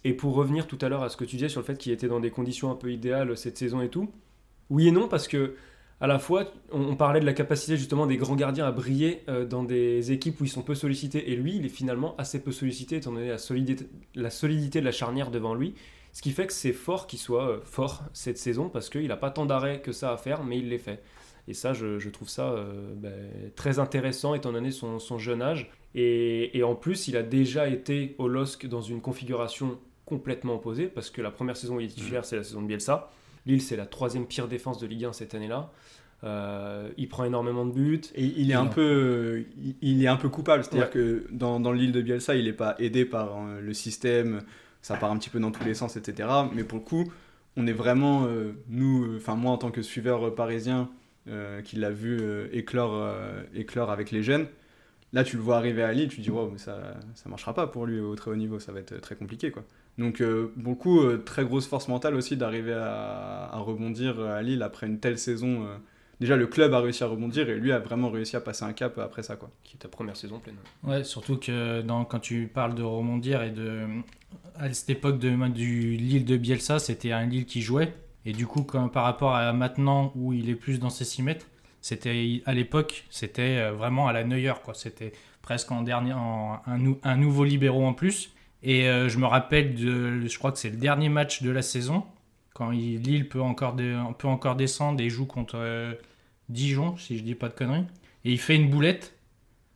[0.04, 1.92] Et pour revenir tout à l'heure à ce que tu disais sur le fait qu'il
[1.92, 4.10] était dans des conditions un peu idéales cette saison et tout,
[4.68, 5.56] oui et non, parce que
[6.02, 9.44] à la fois, on, parlait de la capacité justement des grands gardiens à briller euh,
[9.44, 12.52] dans des équipes où ils sont peu sollicités, et lui, il est finalement assez peu
[12.52, 13.28] sollicité étant donné
[14.14, 15.74] la solidité de la charnière devant lui.
[16.12, 19.16] Ce qui fait que c'est fort qu'il soit euh, fort cette saison parce qu'il n'a
[19.16, 21.02] pas tant d'arrêts que ça à faire, mais il les fait.
[21.48, 23.12] Et ça, je, je trouve ça euh, ben,
[23.56, 25.70] très intéressant étant donné son, son jeune âge.
[25.94, 30.86] Et, et en plus, il a déjà été au LOSC dans une configuration complètement opposée
[30.86, 33.10] parce que la première saison où il est titulaire, c'est la saison de Bielsa.
[33.46, 35.70] Lille, c'est la troisième pire défense de Ligue 1 cette année-là.
[36.22, 38.00] Euh, il prend énormément de buts.
[38.14, 40.90] Et il est un peu, il- il est un peu coupable, c'est-à-dire Ouais.
[40.92, 44.42] que dans, dans l'île de Bielsa, il n'est pas aidé par le système,
[44.82, 46.28] ça part un petit peu dans tous les sens, etc.
[46.54, 47.12] Mais pour le coup,
[47.56, 50.88] on est vraiment, euh, nous, enfin moi en tant que suiveur euh, parisien,
[51.28, 54.46] euh, qui l'a vu euh, éclore, euh, éclore avec les jeunes,
[55.12, 57.86] là tu le vois arriver à Lille, tu te dis, ça ça marchera pas pour
[57.86, 59.50] lui au très haut niveau, ça va être très compliqué.
[59.50, 59.64] quoi.
[59.98, 64.20] Donc euh, pour le coup, euh, très grosse force mentale aussi d'arriver à, à rebondir
[64.20, 65.66] à Lille après une telle saison.
[66.20, 68.72] Déjà le club a réussi à rebondir et lui a vraiment réussi à passer un
[68.72, 69.50] cap après ça quoi.
[69.64, 70.56] Qui est ta première saison pleine.
[70.84, 73.80] Ouais, surtout que dans, quand tu parles de rebondir et de.
[74.56, 77.92] À cette époque de, du Lille de Bielsa, c'était un Lille qui jouait.
[78.26, 81.22] Et du coup, quand, par rapport à maintenant où il est plus dans ses 6
[81.22, 81.46] mètres,
[81.80, 84.52] c'était à l'époque, c'était euh, vraiment à la Neuer.
[84.62, 84.74] quoi.
[84.74, 88.30] C'était presque en dernier, en, un, nou- un nouveau libéraux en plus.
[88.62, 91.62] Et euh, je me rappelle, de, je crois que c'est le dernier match de la
[91.62, 92.04] saison,
[92.52, 93.74] quand il- Lille peut encore,
[94.18, 95.94] peut encore descendre et joue contre euh,
[96.50, 97.84] Dijon, si je dis pas de conneries.
[98.24, 99.16] Et il fait une boulette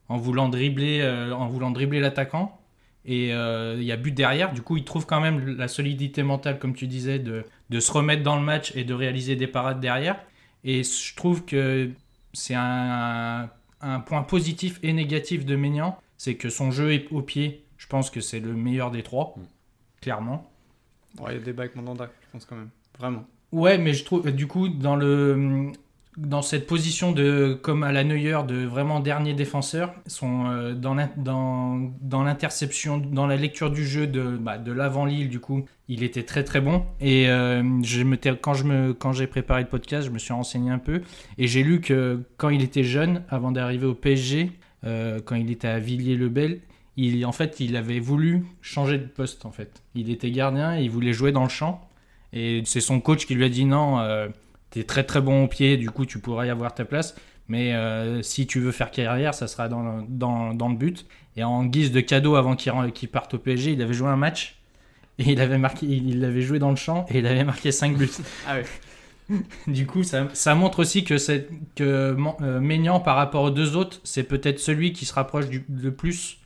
[0.09, 2.61] en voulant dribbler, euh, en voulant dribbler l'attaquant.
[3.07, 4.53] Et euh, il y a but derrière.
[4.53, 7.93] Du coup, il trouve quand même la solidité mentale, comme tu disais, de, de se
[7.93, 10.19] remettre dans le match et de réaliser des parades derrière.
[10.65, 11.91] Et je trouve que
[12.33, 13.51] c'est un,
[13.83, 17.65] un point positif et négatif de Maignan, c'est que son jeu est au pied.
[17.77, 19.43] Je pense que c'est le meilleur des trois, Mm.
[20.01, 20.51] clairement.
[21.21, 22.71] Ouais, il y a débat avec Mandanda, je pense quand même.
[22.99, 23.25] Vraiment.
[23.53, 25.71] Ouais, mais je trouve, du coup, dans, le,
[26.17, 30.97] dans cette position de, comme à la Neuer, de vraiment dernier défenseur, son, euh, dans
[31.17, 36.03] dans, dans l'interception, dans la lecture du jeu de, bah, de l'avant-Lille, du coup, il
[36.03, 36.85] était très très bon.
[37.01, 40.33] Et euh, je me, quand, je me, quand j'ai préparé le podcast, je me suis
[40.33, 41.03] renseigné un peu.
[41.37, 44.53] Et j'ai lu que quand il était jeune, avant d'arriver au PSG,
[44.85, 46.61] euh, quand il était à Villiers-le-Bel,
[46.97, 49.83] il, en fait, il avait voulu changer de poste, en fait.
[49.97, 51.89] Il était gardien et il voulait jouer dans le champ.
[52.33, 53.99] Et c'est son coach qui lui a dit non,
[54.75, 57.15] t'es très très bon au pied, du coup tu pourrais y avoir ta place.
[57.49, 61.07] Mais euh, si tu veux faire carrière, ça sera dans, dans, dans le but.
[61.37, 64.57] Et en guise de cadeau avant qu'il parte au PSG, il avait joué un match.
[65.19, 67.71] Et il avait, marqué, il il avait joué dans le champ et il avait marqué
[67.71, 68.09] 5 buts.
[68.49, 68.65] Ah ouais.
[69.67, 71.15] Du coup, ça, ça montre aussi que,
[71.75, 75.65] que euh, Maignan, par rapport aux deux autres, c'est peut-être celui qui se rapproche du-
[75.69, 76.39] le plus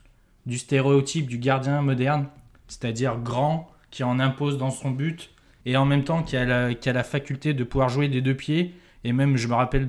[0.45, 2.27] du stéréotype du gardien moderne,
[2.67, 5.31] c'est-à-dire grand, qui en impose dans son but,
[5.65, 8.75] et en même temps qui a la, faculté de pouvoir jouer des deux pieds.
[9.03, 9.87] Et même, je me rappelle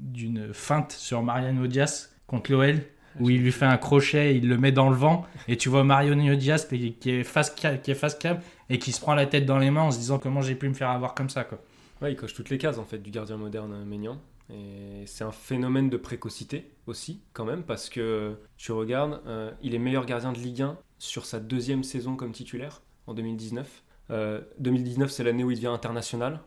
[0.00, 2.80] d'une feinte sur Mariano Diaz contre l'OL,
[3.20, 5.84] où il lui fait un crochet, il le met dans le vent, et tu vois
[5.84, 8.38] Mariano Diaz qui est face, cam,
[8.70, 10.68] et qui se prend la tête dans les mains en se disant comment j'ai pu
[10.68, 11.44] me faire avoir comme ça.
[11.44, 11.60] Quoi.
[12.02, 14.18] Ouais, il coche toutes les cases en fait du gardien moderne euh, Maignan.
[14.50, 19.74] Et c'est un phénomène de précocité aussi, quand même, parce que tu regardes, euh, il
[19.74, 23.83] est meilleur gardien de Ligue 1 sur sa deuxième saison comme titulaire en 2019.
[24.10, 26.40] Euh, 2019, c'est l'année où il devient international,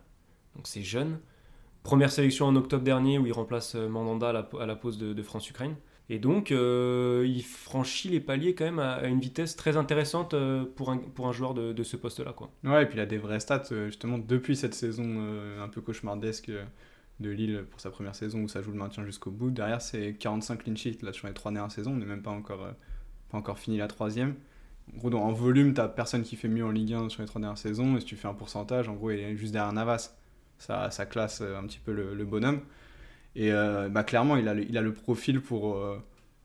[0.56, 1.20] donc c'est jeune.
[1.84, 5.24] Première sélection en octobre dernier où il remplace euh, Mandanda à la, à pause de,
[5.24, 5.76] France-Ukraine.
[6.10, 10.66] Et donc, euh, il franchit les paliers quand même à, une vitesse très intéressante euh,
[10.76, 12.34] pour, un, pour un joueur de, ce poste-là.
[12.64, 15.68] Ouais, et puis il a des vraies stats, euh, justement, depuis cette saison euh, un
[15.68, 16.64] peu cauchemardesque euh,
[17.20, 19.50] de Lille pour sa première saison où ça joue le maintien jusqu'au bout.
[19.50, 21.92] Derrière, c'est 45 clean sheets là, sur les trois dernières saisons.
[21.92, 22.72] On n'est même pas encore, euh,
[23.30, 24.36] pas encore fini la troisième.
[24.94, 27.42] En gros, en volume, t'as personne qui fait mieux en Ligue 1 sur les trois
[27.42, 27.98] dernières saisons.
[27.98, 30.16] Et si tu fais un pourcentage, en gros, il est juste derrière Navas.
[30.60, 32.62] Ça, ça classe euh, un petit peu le, le bonhomme.
[33.36, 35.98] Et euh, bah, clairement, il a le, il a le profil pour, euh,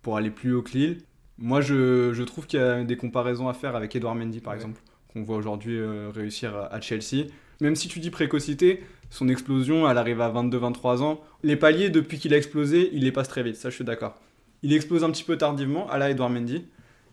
[0.03, 0.99] pour aller plus haut que Lille.
[1.39, 4.53] Moi, je, je trouve qu'il y a des comparaisons à faire avec Edouard Mendy, par
[4.53, 4.59] Ouais.
[4.59, 4.81] exemple,
[5.13, 7.29] qu'on voit aujourd'hui euh, réussir à, à Chelsea.
[7.63, 11.21] Même si tu dis précocité, son explosion, elle arrive à 22-23 ans.
[11.43, 14.21] Les paliers, depuis qu'il a explosé, il les passe très vite, ça je suis d'accord.
[14.63, 16.67] Il explose un petit peu tardivement, à la Edouard Mendy.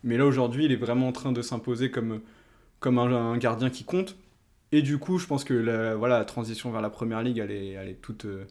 [0.04, 2.22] Mais là, aujourd'hui, il est vraiment en train de s'imposer comme,
[2.80, 4.18] comme un, un gardien qui compte.
[4.72, 7.52] Et du coup, je pense que la, voilà, la transition vers la première ligue, elle
[7.52, 8.26] est, elle est toute.
[8.26, 8.46] euh,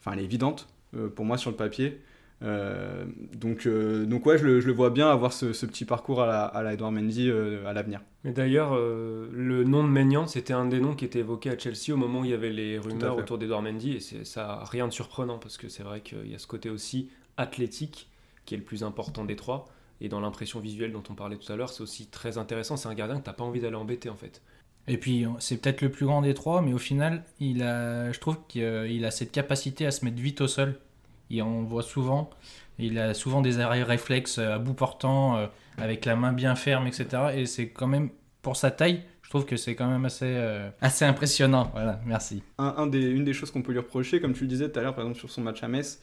[0.00, 2.00] Enfin, elle est évidente euh, pour moi sur le papier.
[2.44, 5.84] Euh, donc, euh, donc, ouais, je le, je le vois bien avoir ce, ce petit
[5.84, 8.00] parcours à la, à la Edouard Mendy euh, à l'avenir.
[8.24, 11.92] Et d'ailleurs, le nom de Maignan, c'était un des noms qui était évoqué à Chelsea
[11.92, 14.86] au moment où il y avait les rumeurs autour d'Edouard Mendy, et ça n'a rien
[14.86, 18.08] de surprenant, parce que c'est vrai qu'il y a ce côté aussi athlétique,
[18.44, 19.66] qui est le plus important des trois,
[20.00, 22.88] et dans l'impression visuelle dont on parlait tout à l'heure, c'est aussi très intéressant, c'est
[22.88, 24.42] un gardien que t'as pas envie d'aller embêter en fait.
[24.88, 28.18] Et puis, c'est peut-être le plus grand des trois, mais au final, il a, je
[28.20, 30.80] trouve qu'il a cette capacité à se mettre vite au sol.
[31.30, 32.30] Et on voit souvent,
[32.78, 36.86] il a souvent des arrêts réflexes à bout portant, euh, avec la main bien ferme,
[36.86, 37.06] etc.
[37.34, 38.08] Et c'est quand même,
[38.40, 41.68] pour sa taille, je trouve que c'est quand même assez, euh, assez impressionnant.
[41.74, 42.42] Voilà, merci.
[42.56, 44.78] un, un des, une des choses qu'on peut lui reprocher, comme tu le disais tout
[44.78, 46.00] à l'heure, par exemple sur son match à Metz,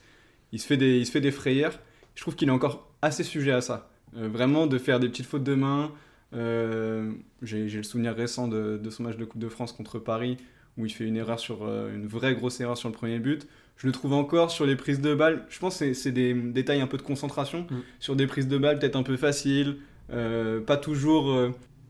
[0.51, 1.79] il se fait des, il se fait des frayères.
[2.13, 3.89] Je trouve qu'il est encore assez sujet à ça.
[4.17, 5.91] Euh, vraiment, de faire des petites fautes de main.
[6.33, 10.37] Euh, J'ai le souvenir récent de, de son match de Coupe de France contre Paris,
[10.77, 13.47] où il fait une erreur sur euh, une vraie grosse erreur sur le premier but.
[13.77, 15.45] Je le trouve encore sur les prises de balles.
[15.49, 17.61] Je pense que c'est- des détails un peu de concentration.
[17.69, 17.75] Mm.
[17.99, 19.77] Sur des prises de balles peut-être un peu faciles.
[20.11, 21.35] euh, pas toujours.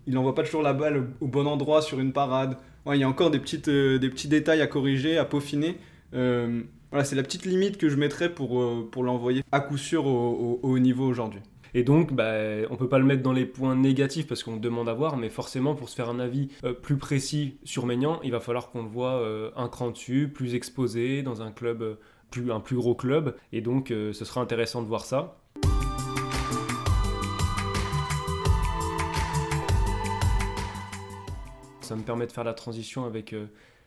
[0.08, 2.58] il n'envoie pas toujours la balle au, bon endroit sur une parade.
[2.86, 5.78] Ouais, il y a encore des, petites, des petits détails à corriger, à peaufiner.
[6.13, 6.62] Euh,
[6.95, 10.05] voilà, c'est la petite limite que je mettrais pour, euh, pour l'envoyer à coup sûr
[10.05, 11.41] au, au- au haut niveau aujourd'hui.
[11.73, 12.31] Et donc, bah,
[12.69, 15.29] on peut pas le mettre dans les points négatifs parce qu'on demande à voir, mais
[15.29, 18.81] forcément, pour se faire un avis euh, plus précis sur Maignan, il va falloir qu'on
[18.84, 21.97] le voit euh, un cran dessus, plus exposé, dans un club,
[22.31, 25.38] plus, un plus gros club, et donc ce sera intéressant de voir ça.
[31.81, 33.36] Ça me permet de faire la transition avec,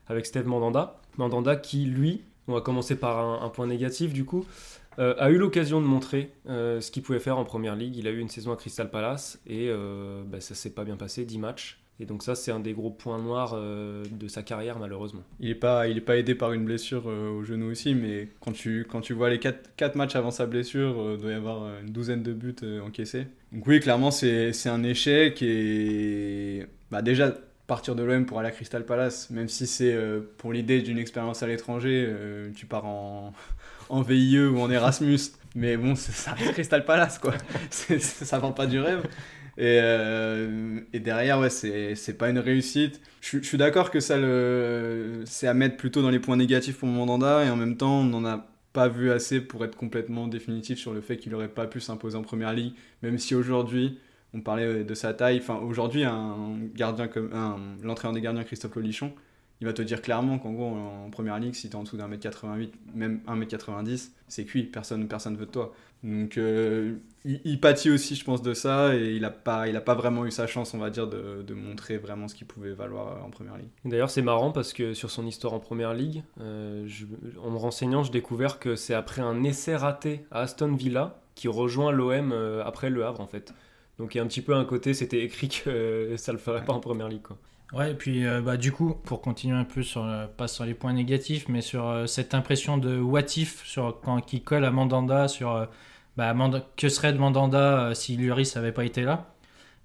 [0.07, 1.01] avec Steve Mandanda.
[1.17, 4.47] Mandanda qui, lui, on va commencer par un, point négatif du coup,
[4.99, 7.97] euh, a eu l'occasion de montrer euh, ce qu'il pouvait faire en première ligue.
[7.97, 10.97] Il a eu une saison à Crystal Palace et euh, bah, ça s'est pas bien
[10.97, 11.81] passé, 10 matchs.
[12.01, 15.25] Et donc ça, c'est un des gros points noirs de sa carrière, malheureusement.
[15.41, 19.31] Il n'est pas, pas aidé par une blessure au genou aussi, mais quand tu, vois
[19.31, 22.55] les 4, matchs avant sa blessure, il doit y avoir une douzaine de buts
[22.87, 23.27] encaissés.
[23.51, 27.35] Donc oui, clairement, c'est c'est un échec et bah, déjà,
[27.69, 30.99] partir de l'OM pour aller à Crystal Palace, même si c'est euh, pour l'idée d'une
[30.99, 33.33] expérience à l'étranger, euh, tu pars en,
[33.91, 35.21] en VIE ou en Erasmus,
[35.55, 37.35] mais bon, ça reste Crystal Palace, quoi.
[37.71, 39.03] Ça vend pas du rêve.
[39.59, 43.01] Et, euh, derrière, ouais, c'est pas une réussite.
[43.21, 44.17] Je, suis- d'accord que ça
[45.27, 48.05] c'est à mettre plutôt dans les points négatifs pour Mandanda, et en même temps, on
[48.05, 51.67] n'en a pas vu assez pour être complètement définitif sur le fait qu'il aurait pas
[51.67, 53.99] pu s'imposer en première ligue, même si aujourd'hui,
[54.35, 55.39] on parlait de sa taille.
[55.39, 59.13] Enfin, aujourd'hui, un gardien comme un, l'entraîneur des gardiens Christophe Lolichon,
[59.61, 61.97] il va te dire clairement qu'en gros, en première ligue, si tu es en dessous
[61.97, 65.73] d'un mètre 88, même 1m90, c'est cuit, personne personne veut de toi.
[66.05, 69.81] Donc, euh, il, pâtit aussi, je pense, de ça, et il n'a pas, il a
[69.81, 73.25] pas vraiment eu sa chance, on va dire, de, montrer vraiment ce qu'il pouvait valoir
[73.25, 73.71] en première ligue.
[73.85, 76.89] D'ailleurs, c'est marrant parce que sur son histoire en première ligue, euh,
[77.43, 81.49] en me renseignant, j'ai découvert que c'est après un essai raté à Aston Villa qui
[81.49, 83.53] rejoint l'OM euh, après Le Havre en fait.
[83.99, 86.65] Donc il y a un petit peu un côté, c'était écrit que ça le ferait
[86.65, 87.23] pas en première ligue.
[87.23, 87.39] Quoi.
[87.73, 90.07] Ouais, et puis euh, bah, du coup, pour continuer un peu sur,
[90.37, 94.21] pas sur les points négatifs, mais sur euh, cette impression de what if sur, quand,
[94.21, 95.67] qui colle à Mandanda, sur euh,
[96.17, 96.35] bah,
[96.77, 99.35] que serait de Mandanda si Lloris n'avait pas été là?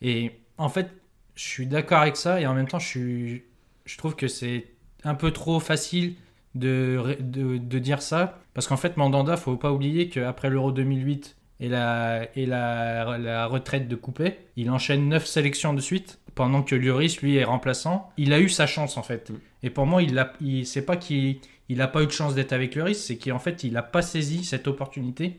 [0.02, 0.92] Et en fait,
[1.36, 3.44] je suis d'accord avec ça, et en même temps, je, suis,
[3.86, 4.68] je trouve que c'est
[5.04, 6.16] un peu trop facile
[6.56, 11.36] de, de, de dire ça, parce qu'en fait, Mandanda, faut pas oublier qu'après l'Euro 2008
[11.64, 16.62] et la, et la, la retraite de Coupé, il enchaîne 9 sélections de suite, pendant
[16.62, 18.12] que Lloris, lui, est remplaçant.
[18.18, 19.30] Il a eu sa chance, en fait.
[19.30, 19.36] Mm.
[19.64, 21.38] Et pour moi, il a, il, c'est pas qu'il
[21.70, 24.02] il a pas eu de chance d'être avec Lloris, c'est qu'en fait, il a pas
[24.02, 25.38] saisi cette opportunité.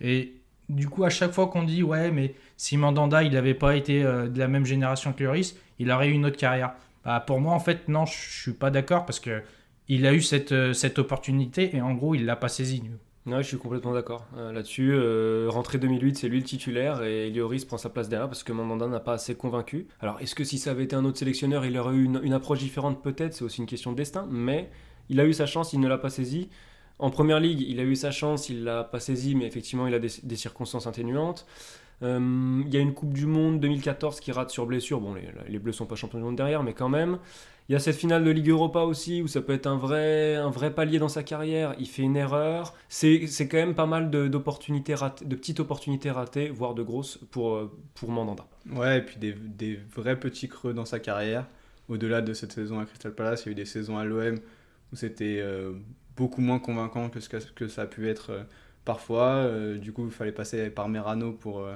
[0.00, 0.34] Et
[0.68, 4.04] du coup, à chaque fois qu'on dit, ouais, mais si Mandanda, il n'avait pas été
[4.04, 6.74] euh, de la même génération que Lloris, il aurait eu une autre carrière.
[7.04, 9.42] Bah, pour moi, en fait, non, je suis pas d'accord parce que
[9.88, 12.84] il a eu cette, euh, cette opportunité et en gros, il l'a pas saisie.
[13.26, 14.90] Ouais, je suis complètement d'accord euh, là-dessus.
[14.92, 18.52] Euh, rentrée 2008, c'est lui le titulaire et Lloris prend sa place derrière parce que
[18.52, 19.86] Mandanda n'a pas assez convaincu.
[20.00, 22.58] Alors, est-ce que si ça avait été un autre sélectionneur, il aurait eu une, approche
[22.58, 23.02] différente?
[23.02, 24.70] Peut-être, c'est aussi une question de destin, mais
[25.08, 26.50] il a eu sa chance, il ne l'a pas saisie.
[26.98, 29.94] En première ligue, il a eu sa chance, il l'a pas saisie, mais effectivement, il
[29.94, 31.46] a des, des circonstances atténuantes.
[32.02, 35.00] Euh, Il y a une Coupe du Monde 2014 qui rate sur blessure.
[35.00, 37.18] Bon, les, les Bleus sont pas champions du monde derrière, mais quand même.
[37.70, 40.34] Il y a cette finale de Ligue Europa aussi, où ça peut être un vrai,
[40.34, 41.74] un vrai palier dans sa carrière.
[41.78, 42.74] Il fait une erreur.
[42.88, 48.10] C'est quand même pas mal de, petites opportunités ratées, voire de grosses, pour, euh, pour
[48.10, 48.44] Mandanda.
[48.70, 51.46] Ouais, et puis des, des vrais petits creux dans sa carrière.
[51.88, 54.38] Au-delà de cette saison à Crystal Palace, il y a eu des saisons à l'OM
[54.92, 55.72] où c'était euh,
[56.16, 58.42] beaucoup moins convaincant que ce que, ça a pu être euh,
[58.84, 59.28] parfois.
[59.28, 61.74] Euh, du coup, il fallait passer par Merano pour, euh,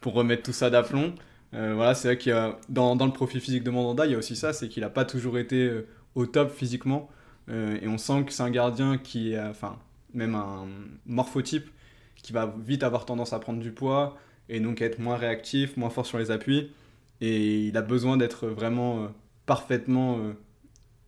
[0.00, 1.14] pour remettre tout ça d'aplomb.
[1.54, 4.12] Euh, voilà, c'est vrai qu'il y a, dans, dans le profil physique de Mandanda, il
[4.12, 5.84] y a aussi ça, c'est qu'il n'a pas toujours été
[6.14, 7.10] au top physiquement.
[7.48, 9.76] Et on sent que c'est un gardien qui est, enfin,
[10.14, 10.68] même un
[11.04, 11.68] morphotype
[12.22, 14.16] qui va vite avoir tendance à prendre du poids
[14.48, 16.70] et donc être moins réactif, moins fort sur les appuis.
[17.20, 19.08] Et il a besoin d'être vraiment
[19.46, 20.20] parfaitement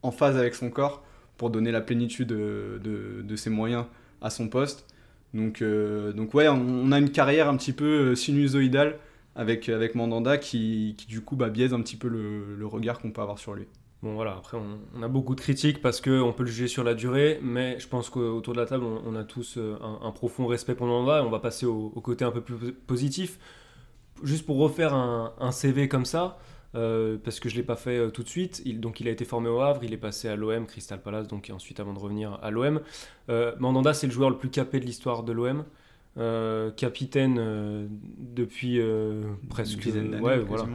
[0.03, 1.05] en phase avec son corps
[1.37, 2.81] pour donner la plénitude de,
[3.23, 3.85] de ses moyens
[4.21, 4.93] à son poste.
[5.35, 8.99] Donc, euh, donc ouais, on, a une carrière un petit peu euh, sinusoïdale
[9.35, 13.11] avec, avec Mandanda qui, qui du coup bah, biaise un petit peu le, regard qu'on
[13.11, 13.67] peut avoir sur lui.
[14.03, 16.95] Bon voilà, après on, a beaucoup de critiques parce qu'on peut le juger sur la
[16.95, 20.75] durée, mais je pense qu'autour de la table on, a tous euh, un, profond respect
[20.75, 23.39] pour Mandanda et on va passer au, côté un peu plus positif.
[24.25, 26.39] Juste pour refaire un CV comme ça,
[26.75, 29.09] euh, parce que je ne l'ai pas fait euh, tout de suite, il, donc il
[29.09, 31.81] a été formé au Havre, il est passé à l'OM, Crystal Palace, donc et ensuite
[31.81, 32.81] avant de revenir à l'OM.
[33.29, 35.65] Euh, Mandanda c'est le joueur le plus capé de l'histoire de l'OM.
[36.77, 38.79] Capitaine depuis
[39.49, 40.67] presque Une dizaine d'années, ouais, voilà.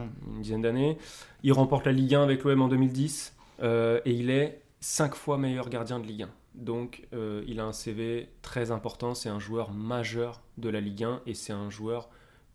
[1.44, 5.38] Il remporte la Ligue 1 avec l'OM en 2010 euh, et il est 5 fois
[5.38, 6.28] meilleur gardien de Ligue 1.
[6.56, 7.06] Donc
[7.46, 11.34] il a un CV très important, c'est un joueur majeur de la Ligue 1 et
[11.34, 12.08] c'est un joueur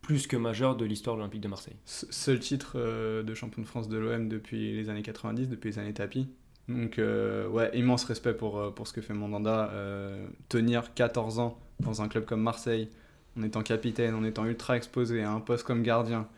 [0.04, 1.76] plus que majeur de l'histoire de l'Olympique de Marseille.
[1.86, 5.70] Se- Seul titre euh, de champion de France de l'OM depuis les années 90, depuis
[5.70, 6.28] les années tapis.
[6.68, 9.70] Donc euh, ouais, immense respect pour, euh, pour ce que fait Mandanda.
[9.72, 12.90] Euh, tenir 14 ans dans un club comme Marseille,
[13.38, 16.28] en étant capitaine, en étant ultra exposé à un poste comme gardien,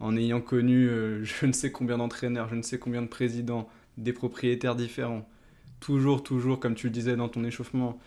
[0.00, 0.88] en ayant connu
[1.22, 5.28] je ne sais combien d'entraîneurs, je ne sais combien de présidents, des propriétaires différents.
[5.80, 7.98] Toujours, toujours, comme tu le disais dans ton échauffement,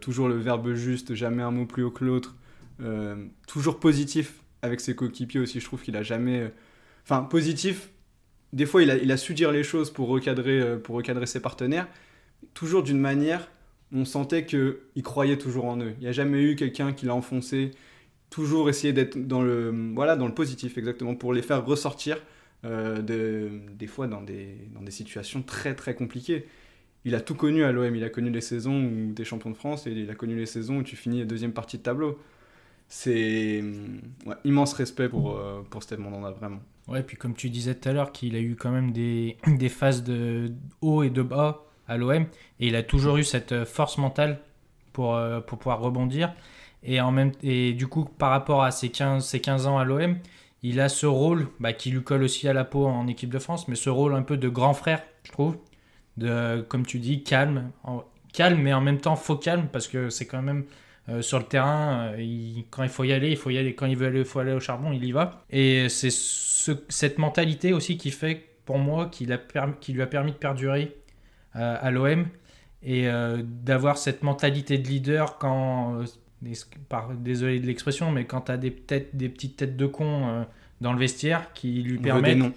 [0.00, 2.34] toujours le verbe juste, jamais un mot plus haut que l'autre.
[2.82, 6.40] Euh, toujours positif avec ses coéquipiers aussi, je trouve qu'il a jamais...
[6.40, 6.48] euh,
[7.04, 7.90] Enfin, positif,
[8.52, 11.88] des fois il a, su dire les choses pour recadrer, euh, pour recadrer ses partenaires,
[12.54, 13.50] toujours d'une manière
[13.92, 15.94] on sentait qu'il croyait toujours en eux.
[15.98, 17.72] Il n'y a jamais eu quelqu'un qui l'a enfoncé,
[18.30, 22.18] toujours essayer d'être dans le, voilà, dans le positif exactement, pour les faire ressortir
[22.64, 26.46] de, des fois dans des, dans des situations très très compliquées.
[27.04, 29.50] Il a tout connu à l'OM, il a connu les saisons où tu es champion
[29.50, 32.18] de France et il a connu les saisons où tu finis deuxième partie de tableau.
[32.94, 33.64] C'est
[34.26, 36.58] ouais, immense respect pour, euh, pour Steve Mandanda, vraiment.
[36.88, 39.70] Ouais, puis comme tu disais tout à l'heure, qu'il a eu quand même des, des
[39.70, 40.52] phases de
[40.82, 42.24] haut et de bas à l'OM,
[42.60, 44.40] et il a toujours eu cette force mentale
[44.92, 46.34] pour, euh, pour pouvoir rebondir.
[46.82, 49.84] Et, en même, et du coup, par rapport à ses 15, ses 15 ans à
[49.84, 50.18] l'OM,
[50.62, 53.38] il a ce rôle bah, qui lui colle aussi à la peau en équipe de
[53.38, 55.56] France, mais ce rôle un peu de grand frère, je trouve.
[56.18, 60.10] De, comme tu dis, calme, en- calme, mais en même temps faux calme, parce que
[60.10, 60.66] c'est quand même
[61.08, 63.74] euh, sur le terrain, euh, il- quand il faut y aller, il faut y aller.
[63.74, 65.44] Quand il veut aller, il faut aller au charbon, il y va.
[65.50, 70.02] Et c'est ce- cette mentalité aussi qui fait, pour moi, qu'il a permis- qui lui
[70.02, 70.96] a permis de perdurer
[71.56, 72.26] euh, à l'OM
[72.82, 76.02] et euh, d'avoir cette mentalité de leader quand,
[76.88, 80.46] par- désolé de l'expression, mais quand tu as des, têtes, des petites têtes de con
[80.80, 82.34] dans le vestiaire qui lui On veut permettent.
[82.36, 82.52] des noms.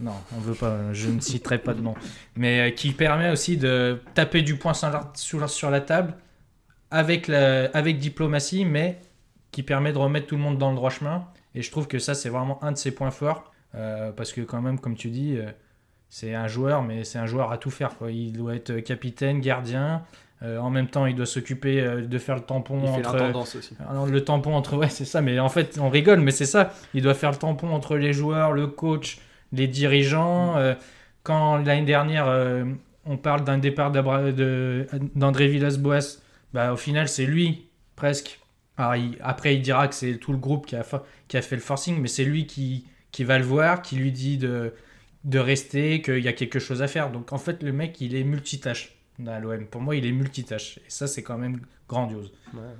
[0.00, 1.94] Non, on veut pas, je ne citerai pas de nom.
[2.34, 6.14] Mais qui permet aussi de taper du poing la- sur la table
[6.90, 8.98] avec, la, avec diplomatie, mais
[9.52, 11.24] qui permet de remettre tout le monde dans le droit chemin.
[11.54, 13.52] Et je trouve que ça, c'est vraiment un de ses points forts.
[13.74, 15.50] euh, parce que quand même, comme tu dis, euh,
[16.08, 17.96] c'est un joueur, mais c'est un joueur à tout faire.
[17.96, 18.10] Quoi.
[18.10, 20.02] Il doit être capitaine, gardien.
[20.42, 23.16] euh, en même temps, il doit s'occuper de faire le tampon Il fait entre...
[23.16, 23.74] l'intendance aussi.
[24.10, 24.76] Le tampon entre.
[24.76, 26.72] Ouais, c'est ça, mais en fait, on rigole, mais c'est ça.
[26.94, 29.18] Il doit faire le tampon entre les joueurs, le coach,
[29.52, 30.56] les dirigeants.
[30.56, 30.74] Euh,
[31.22, 32.26] quand l'année dernière,
[33.04, 36.18] on parle d'un départ d'André Villas-Boas,
[36.52, 38.40] bah, au final, c'est lui, presque.
[38.76, 42.24] Après, il dira que c'est tout le groupe qui a, fait le forcing, mais c'est
[42.24, 42.84] lui qui,
[43.20, 44.72] va le voir, qui lui dit de,
[45.34, 47.10] rester, qu'il y a quelque chose à faire.
[47.10, 49.66] Donc, en fait, le mec, il est multitâche à l'OM.
[49.66, 50.78] Pour moi, il est multitâche.
[50.78, 51.60] Et ça, c'est quand même
[51.90, 52.32] grandiose.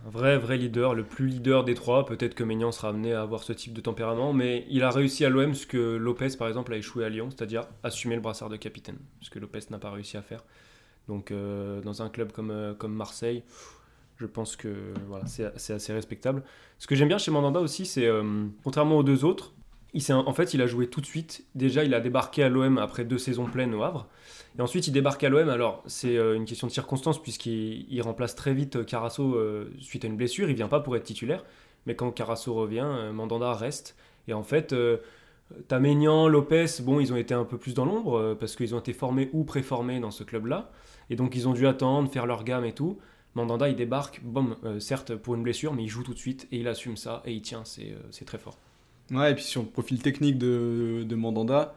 [0.07, 2.07] Vrai, vrai leader, le plus leader des trois.
[2.07, 5.25] Peut-être que Maignan sera amené à avoir ce type de tempérament, mais il a réussi
[5.25, 8.49] à l'OM ce que Lopez, par exemple, a échoué à Lyon, c'est-à-dire assumer le brassard
[8.49, 10.45] de capitaine, ce que Lopez n'a pas réussi à faire.
[11.09, 13.43] Donc, euh, dans un club comme, euh, comme Marseille,
[14.19, 14.69] je pense que
[15.09, 16.43] voilà, c'est assez respectable.
[16.79, 19.55] Ce que j'aime bien chez Mandanda aussi, c'est euh, contrairement aux deux autres,
[19.93, 21.45] il en fait, il a joué tout de suite.
[21.55, 24.07] Déjà, il a débarqué à l'OM après deux saisons pleines au Havre.
[24.57, 25.49] Et ensuite, il débarque à l'OM.
[25.49, 29.37] Alors, c'est une question de circonstance, puisqu'il il remplace très vite Carasso
[29.81, 30.49] suite à une blessure.
[30.49, 31.45] Il vient pas pour être titulaire.
[31.87, 33.97] Mais quand Carasso revient, Mandanda reste.
[34.29, 34.73] Et en fait,
[35.69, 38.79] Taménian, Lopez, bon, ils ont été un peu plus dans l'ombre, euh, parce qu'ils ont
[38.79, 40.71] été formés ou préformés dans ce club-là.
[41.11, 42.99] Et donc, ils ont dû attendre, faire leur gamme et tout.
[43.35, 46.59] Mandanda, il débarque, bon, certes pour une blessure, mais il joue tout de suite et
[46.59, 47.63] il assume ça et il tient.
[47.65, 48.59] C'est euh, très fort.
[49.13, 51.75] Ouais, et puis sur le profil technique de, Mandanda,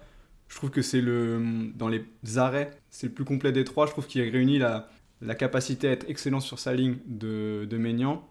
[0.47, 1.69] je trouve que c'est le.
[1.75, 2.05] Dans les
[2.37, 3.85] arrêts, c'est le plus complet des trois.
[3.85, 4.89] Je trouve qu'il réunit la,
[5.21, 8.23] la capacité à être excellent sur sa ligne de, de Maignan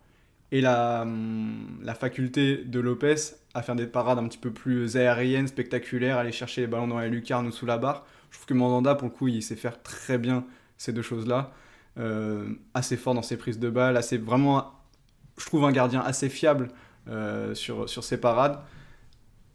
[0.53, 3.17] et la, hum, la faculté de Lopez
[3.55, 6.99] à faire des parades un petit peu plus aériennes, spectaculaires, aller chercher les ballons dans
[6.99, 8.07] la lucarne ou sous la barre.
[8.31, 10.45] Je trouve que Mandanda, pour le coup, il sait faire très bien
[10.77, 11.53] ces deux choses-là.
[11.99, 14.73] Euh, assez fort dans ses prises de balles, assez vraiment,
[15.39, 16.69] je trouve un gardien assez fiable
[17.09, 18.59] euh, sur, sur ses parades.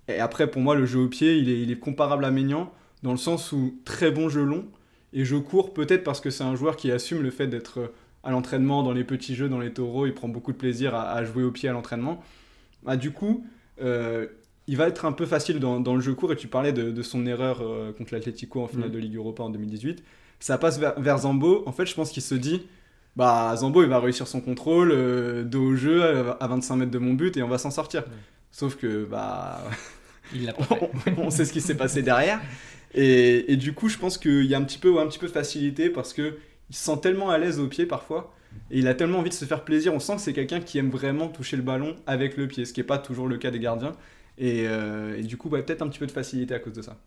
[0.07, 2.71] Et après, pour moi, le jeu au pied, il est, il est comparable à Maignan,
[3.03, 4.65] dans le sens où très bon jeu long,
[5.13, 7.91] et jeu court, peut-être parce que c'est un joueur qui assume le fait d'être
[8.23, 11.12] à l'entraînement, dans les petits jeux, dans les taureaux, il prend beaucoup de plaisir à,
[11.12, 12.23] à jouer au pied à l'entraînement.
[12.84, 13.45] Bah, du coup,
[13.82, 14.27] euh,
[14.67, 16.91] il va être un peu facile dans, dans le jeu court, et tu parlais de,
[16.91, 18.93] de son erreur euh, contre l'Atlético en finale Mhm.
[18.95, 20.03] de Ligue Europa en 2018.
[20.39, 21.63] Ça passe vers, vers Zambo.
[21.65, 22.62] En fait, je pense qu'il se dit,
[23.15, 26.91] bah Zambo, il va réussir son contrôle, euh, dos au jeu, à à 25 mètres
[26.91, 28.03] de mon but, et on va s'en sortir.
[28.51, 29.63] Sauf que, bah,
[30.34, 30.89] Il l'a pas fait.
[31.17, 32.41] on sait ce qui s'est passé derrière.
[32.93, 35.19] Et, et du coup, je pense qu'il y a un petit peu, ouais, un petit
[35.19, 36.38] peu de facilité parce que
[36.69, 38.34] il se sent tellement à l'aise au pied parfois.
[38.71, 39.93] Et il a tellement envie de se faire plaisir.
[39.93, 42.73] On sent que c'est quelqu'un qui aime vraiment toucher le ballon avec le pied, ce
[42.73, 43.91] qui n'est pas toujours le cas des gardiens.
[44.38, 46.82] Et, euh, et du coup, bah, peut-être un petit peu de facilité à cause de
[46.82, 46.97] ça.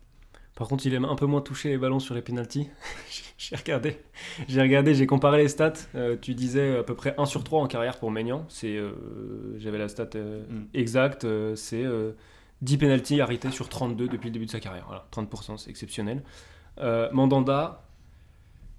[0.55, 2.67] Par contre, il aime un peu moins toucher les ballons sur les pénalties.
[3.37, 3.97] j'ai regardé,
[4.47, 5.73] j'ai regardé, j'ai comparé les stats.
[5.95, 8.45] Euh, tu disais à peu près 1 sur 3 en carrière pour Maignan.
[8.49, 8.91] C'est, euh,
[9.59, 10.63] j'avais la stat Mm.
[10.73, 11.25] exacte.
[11.55, 12.11] c'est euh,
[12.61, 14.85] 10 pénalties arrêtés sur 32 depuis le début de sa carrière.
[14.87, 16.21] Voilà, 30%, c'est exceptionnel.
[17.11, 17.83] Mandanda,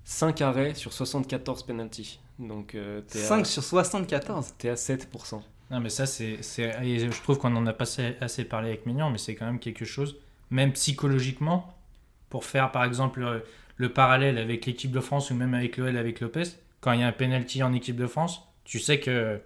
[0.04, 2.18] 5 arrêts sur 74 pénalties.
[2.38, 5.42] Donc, euh, t'es à- 5 sur 74 t'es à 7%.
[5.70, 6.38] Non, mais ça, c'est.
[6.42, 7.86] Je trouve qu'on en a pas
[8.20, 10.16] assez, parlé avec Mignon, mais c'est quand même quelque chose,
[10.50, 11.74] même psychologiquement,
[12.28, 13.44] pour faire par exemple le,
[13.76, 16.42] le parallèle avec l'équipe de France ou même avec l'OL avec Lopez.
[16.80, 19.40] Quand il y a un penalty en équipe de France, tu sais que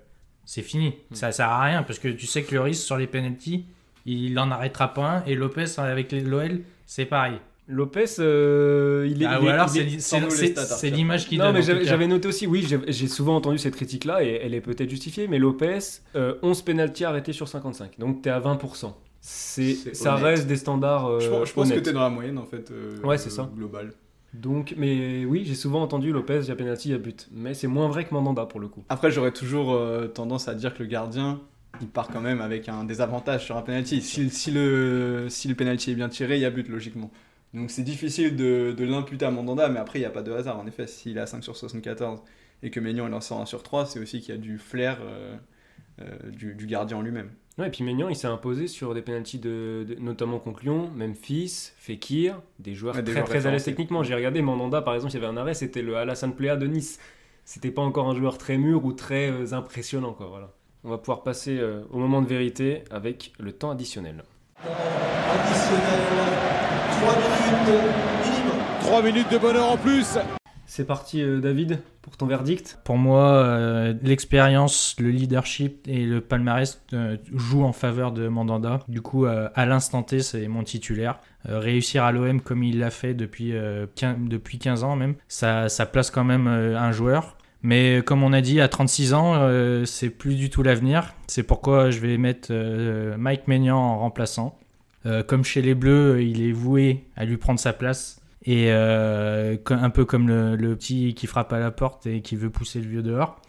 [0.45, 0.95] c'est fini.
[1.13, 3.67] Ça sert à rien parce que tu sais que le risque sur les penalties,
[4.05, 5.25] il en arrêtera pas un.
[5.27, 7.39] Et Lopez avec l'OL, c'est pareil.
[7.69, 9.27] Lopez, euh, il est.
[9.27, 9.81] Ah, il ou est- alors, c'est
[10.17, 10.91] Arthur.
[10.97, 11.55] l'image qu'il Non, donne.
[11.55, 14.61] mais en tout j'avais noté aussi, oui, j'ai souvent entendu cette critique-là et elle est
[14.61, 15.79] peut-être justifiée, mais Lopez,
[16.15, 18.95] euh, 11 pénalties arrêtés sur 55, donc t'es à 20%.
[19.21, 20.25] C'est, C'est ça honnête.
[20.25, 21.85] reste des standards euh, Je, pense- je pense que honnêtes.
[21.85, 22.71] tu es dans la moyenne en fait.
[22.71, 23.51] euh, Ouais, c'est ça.
[23.57, 23.93] Global.
[24.35, 27.27] Donc, mais oui, j'ai souvent entendu Lopez, il y a pénalty, il y a but.
[27.33, 28.85] Mais c'est moins vrai que Mandanda pour le coup.
[28.89, 31.41] Après, j'aurais toujours euh, tendance à dire que le gardien,
[31.81, 34.01] il part quand même avec un désavantage sur un penalty.
[34.03, 37.11] Si, si le, si le penalty est bien tiré, il y a but logiquement.
[37.57, 40.31] Donc c'est difficile de, de l'imputer à Mandanda, mais après il n'y a pas de
[40.33, 40.59] hasard.
[40.61, 42.21] En effet, s'il est à 5 sur 74
[42.63, 44.59] et que Maignan il en sort 1 sur 3, c'est aussi qu'il y a du
[44.59, 45.35] flair euh,
[46.03, 47.31] euh, du, du gardien en lui-même.
[47.59, 50.91] Ouais, et puis Maignan, il s'est imposé sur des pénalties, de, de- notamment contre Lyon,
[50.95, 54.03] Memphis, Fekir, des joueurs Ouais, des très joueurs très à l'aise techniquement.
[54.03, 56.67] J'ai regardé Mandanda, par exemple, il y avait un arrêt, c'était le Alassane Plea de
[56.67, 56.99] Nice.
[57.47, 60.27] C'était pas encore un joueur très mûr ou très euh, impressionnant, quoi.
[60.27, 60.53] Voilà.
[60.85, 64.23] On va pouvoir passer euh, au moment de vérité avec le temps additionnel.
[68.81, 70.19] 3 minutes de bonheur en plus.
[70.67, 72.79] C'est parti, euh, David, pour ton verdict.
[72.85, 78.81] Pour moi, euh, l'expérience, le leadership et le palmarès euh, jouent en faveur de Mandanda.
[78.89, 81.19] Du coup, euh, à l'instant T, c'est mon titulaire.
[81.49, 85.15] Euh, réussir à l'OM comme il l'a fait depuis, euh, 15, depuis 15 ans même,
[85.29, 87.37] ça, ça place quand même euh, un joueur.
[87.63, 91.15] Mais comme on a dit, à 36 ans, euh, c'est plus du tout l'avenir.
[91.27, 94.59] C'est pourquoi je vais mettre euh, Mike Maignan en remplaçant.
[95.07, 98.21] Euh, comme chez les Bleus, il est voué à lui prendre sa place.
[98.45, 102.51] Et euh, un peu comme le, petit qui frappe à la porte et qui veut
[102.51, 103.41] pousser le vieux dehors.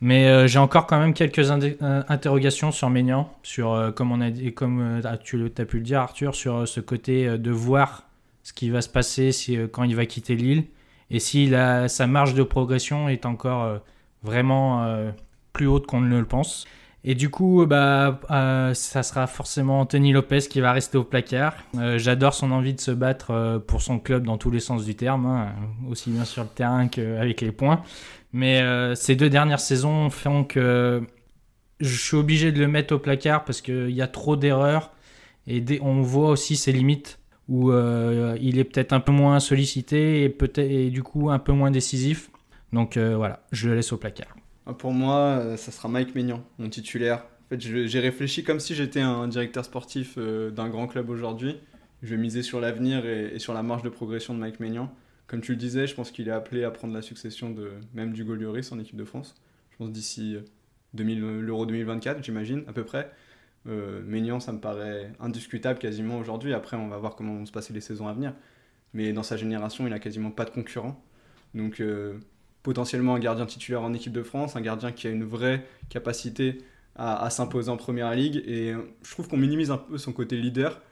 [0.00, 4.20] Mais euh, j'ai encore quand même quelques euh, interrogations sur Maignan, sur euh, comme on
[4.20, 7.38] a dit, comme euh, tu as pu le dire Arthur, sur euh, ce côté euh,
[7.38, 8.06] de voir
[8.42, 10.64] ce qui va se passer si, euh, quand il va quitter l'île
[11.10, 13.78] et si la, sa marge de progression est encore euh,
[14.22, 15.10] vraiment euh,
[15.52, 16.66] plus haute qu'on ne le pense.
[17.08, 21.54] Et du coup, bah, euh, ça sera forcément Anthony Lopez qui va rester au placard.
[21.76, 24.84] Euh, J'adore son envie de se battre euh, pour son club dans tous les sens
[24.84, 25.54] du terme, hein,
[25.88, 27.82] aussi bien sur le terrain qu'avec les points.
[28.32, 31.02] Mais euh, ces deux dernières saisons font que
[31.80, 34.92] je suis obligé de le mettre au placard parce qu'il y a trop d'erreurs
[35.46, 40.24] et on voit aussi ses limites où euh, il est peut-être un peu moins sollicité
[40.24, 42.30] et, peut et du coup un peu moins décisif.
[42.72, 44.34] Donc euh, voilà, je le laisse au placard.
[44.66, 47.24] Ah, Pour moi, euh, ça sera Mike Maignan, mon titulaire.
[47.46, 51.60] En fait, j'ai réfléchi comme si j'étais un directeur sportif euh, d'un grand club aujourd'hui.
[52.02, 54.92] Je vais miser sur l'avenir et, sur la marge de progression de Mike Maignan.
[55.28, 57.54] Comme tu le disais, je pense qu'il est appelé à prendre la succession
[57.94, 59.36] même du Lloris en équipe de France.
[59.70, 60.40] Je pense d'ici euh,
[60.94, 63.12] 2000 l'Euro 2024, j'imagine, à peu près.
[63.68, 66.52] Euh, Maignan, ça me paraît indiscutable quasiment aujourd'hui.
[66.52, 68.34] Après, on va voir comment vont se passer les saisons à venir.
[68.94, 71.00] Mais dans sa génération, il a quasiment pas de concurrent.
[71.54, 71.82] Donc,
[72.66, 76.58] potentiellement un gardien titulaire en équipe de France, un gardien qui a une vraie capacité
[76.96, 78.42] à, s'imposer en première ligue.
[78.44, 80.82] Et euh, je trouve qu'on minimise un peu son côté leader.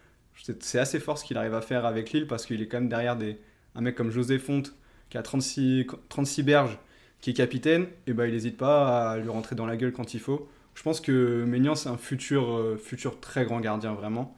[0.61, 2.89] C'est assez fort ce qu'il arrive à faire avec Lille parce qu'il est quand même
[2.89, 3.41] derrière des,
[3.75, 4.73] un mec comme José Fonte
[5.11, 6.79] qui a 36, 36 berges,
[7.21, 7.87] qui est capitaine.
[8.07, 10.49] Et ben il n'hésite pas à lui rentrer dans la gueule quand il faut.
[10.77, 14.37] Je pense que Maignan, c'est un futur, euh, futur très grand gardien, vraiment.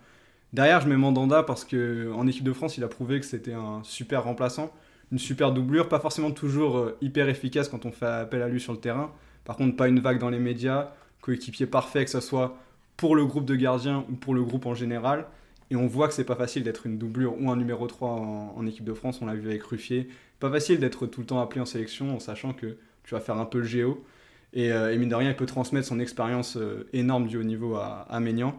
[0.55, 3.53] Derrière, je mets Mandanda parce que en équipe de France, il a prouvé que c'était
[3.53, 4.72] un super remplaçant
[5.12, 8.61] une super doublure, pas forcément toujours euh, hyper efficace quand on fait appel à lui
[8.61, 9.12] sur le terrain.
[9.44, 10.90] Par contre, pas une vague dans les médias,
[11.20, 12.59] coéquipier parfait, que ce soit
[12.96, 15.26] pour le groupe de gardiens ou pour le groupe en général.
[15.70, 18.66] Et on voit que c'est pas facile d'être une doublure ou un numéro 3 en,
[18.66, 20.09] équipe de France, on l'a vu avec Ruffier.
[20.38, 23.36] Pas facile d'être tout le temps appelé en sélection en sachant que tu vas faire
[23.38, 24.04] un peu le géo.
[24.52, 27.76] Et, euh, mine de rien, il peut transmettre son expérience euh, énorme du haut niveau
[27.76, 28.59] à, Maignan.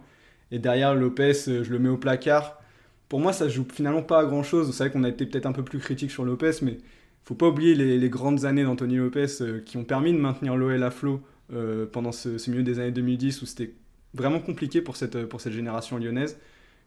[0.51, 2.61] Et derrière, Lopez, je le mets au placard
[3.09, 4.75] pour moi, ça joue finalement pas à grand chose.
[4.75, 6.77] C'est vrai qu'on a été peut-être un peu plus critique sur Lopez, mais
[7.23, 10.81] faut pas oublier les, grandes années d'Anthony Lopez euh, qui ont permis de maintenir l'OL
[10.81, 11.21] à flot
[11.53, 13.73] euh, pendant ce, ce milieu des années 2010 où c'était
[14.13, 16.39] vraiment compliqué pour cette, pour cette génération lyonnaise.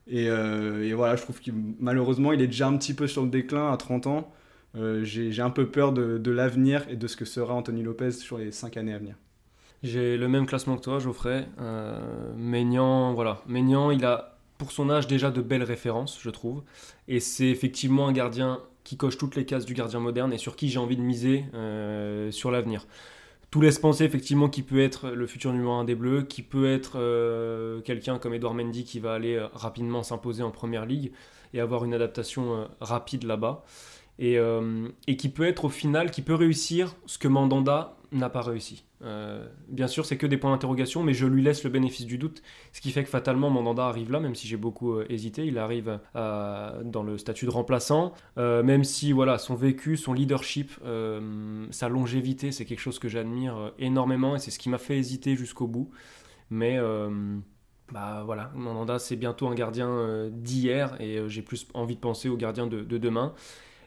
[0.07, 3.29] Et, euh, voilà, je trouve que malheureusement, il est déjà un petit peu sur le
[3.29, 4.33] déclin à 30 ans.
[5.03, 8.51] J'ai un peu peur de, l'avenir et de ce que sera Anthony Lopez sur les
[8.51, 9.17] 5 années à venir.
[9.83, 11.47] J'ai le même classement que toi, Geoffrey.
[12.37, 13.43] Maignan, voilà.
[13.47, 14.30] Maignan, il a,
[14.61, 16.63] pour son âge, déjà de belles références, je trouve.
[17.09, 20.55] Et c'est effectivement un gardien qui coche toutes les cases du gardien moderne et sur
[20.55, 22.87] qui j'ai envie de miser euh, sur l'avenir.
[23.51, 26.71] Tout laisse penser effectivement qu'il peut être le futur numéro 1 des Bleus, qui peut
[26.71, 31.11] être euh, quelqu'un comme Edouard Mendy qui va aller euh, rapidement s'imposer en première ligue
[31.55, 33.65] et avoir une adaptation rapide là-bas.
[34.19, 34.37] Et,
[35.07, 38.85] et qui peut être au final, qui peut réussir ce que Mandanda n'a pas réussi.
[39.03, 42.19] Euh, bien sûr, c'est que des points d'interrogation, mais je lui laisse le bénéfice du
[42.19, 42.43] doute,
[42.73, 45.59] ce qui fait que fatalement Mandanda arrive là, même si j'ai beaucoup euh, hésité, il
[45.59, 50.73] arrive euh, dans le statut de remplaçant, même si voilà son vécu, son leadership,
[51.71, 55.37] sa longévité, c'est quelque chose que j'admire énormément et c'est ce qui m'a fait hésiter
[55.37, 55.91] jusqu'au bout.
[56.51, 56.79] Mais
[57.93, 62.37] bah voilà, Mandanda c'est bientôt un gardien d'hier et j'ai plus envie de penser au
[62.37, 63.35] gardien de demain.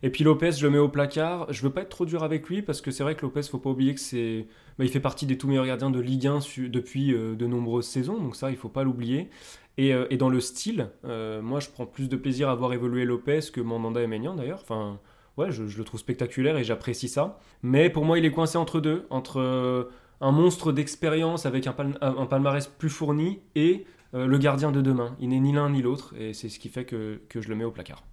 [0.05, 1.51] Et puis Lopez, je le mets au placard.
[1.51, 3.57] Je veux pas être trop dur avec lui parce que c'est vrai que Lopez, faut
[3.57, 4.47] pas oublier que c'est,
[4.77, 7.47] bah, il fait partie des tout meilleurs gardiens de Ligue 1 su- depuis euh, de
[7.47, 9.29] nombreuses saisons, donc ça, il faut pas l'oublier.
[9.77, 13.05] Et, euh, dans le style, euh, moi, je prends plus de plaisir à voir évoluer
[13.05, 14.59] Lopez que Mandanda et Maignan d'ailleurs.
[14.61, 14.99] Enfin,
[15.37, 17.39] ouais, je, le trouve spectaculaire et j'apprécie ça.
[17.63, 19.89] Mais pour moi, il est coincé entre deux, entre
[20.19, 25.15] un monstre d'expérience avec un, un palmarès plus fourni et le gardien de demain.
[25.19, 27.55] Il n'est ni l'un ni l'autre et c'est ce qui fait que, que je le
[27.55, 28.03] mets au placard.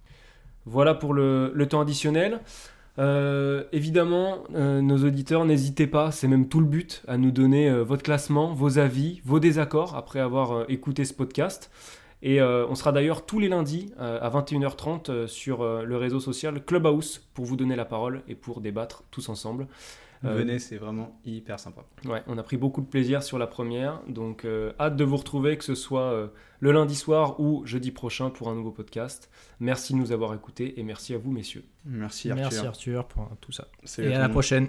[0.65, 2.39] Voilà pour le, temps additionnel.
[2.99, 7.69] Euh, évidemment, euh, nos auditeurs, n'hésitez pas, c'est même tout le but, à nous donner
[7.69, 11.71] euh, votre classement, vos avis, vos désaccords après avoir écouté ce podcast.
[12.23, 17.27] Et on sera d'ailleurs tous les lundis à 21h30 euh, sur le réseau social Clubhouse
[17.33, 19.67] pour vous donner la parole et pour débattre tous ensemble.
[20.23, 21.81] Euh, Venez, c'est vraiment hyper sympa.
[22.05, 25.17] Ouais, on a pris beaucoup de plaisir sur la première, donc euh, hâte de vous
[25.17, 26.27] retrouver, que ce soit euh,
[26.59, 29.29] le lundi soir ou jeudi prochain pour un nouveau podcast.
[29.59, 31.65] Merci de nous avoir écoutés et merci à vous, messieurs.
[31.85, 32.43] Merci Arthur.
[32.43, 33.67] Merci Arthur pour tout ça.
[33.83, 34.31] Salut Et à la monde.
[34.33, 34.67] prochaine.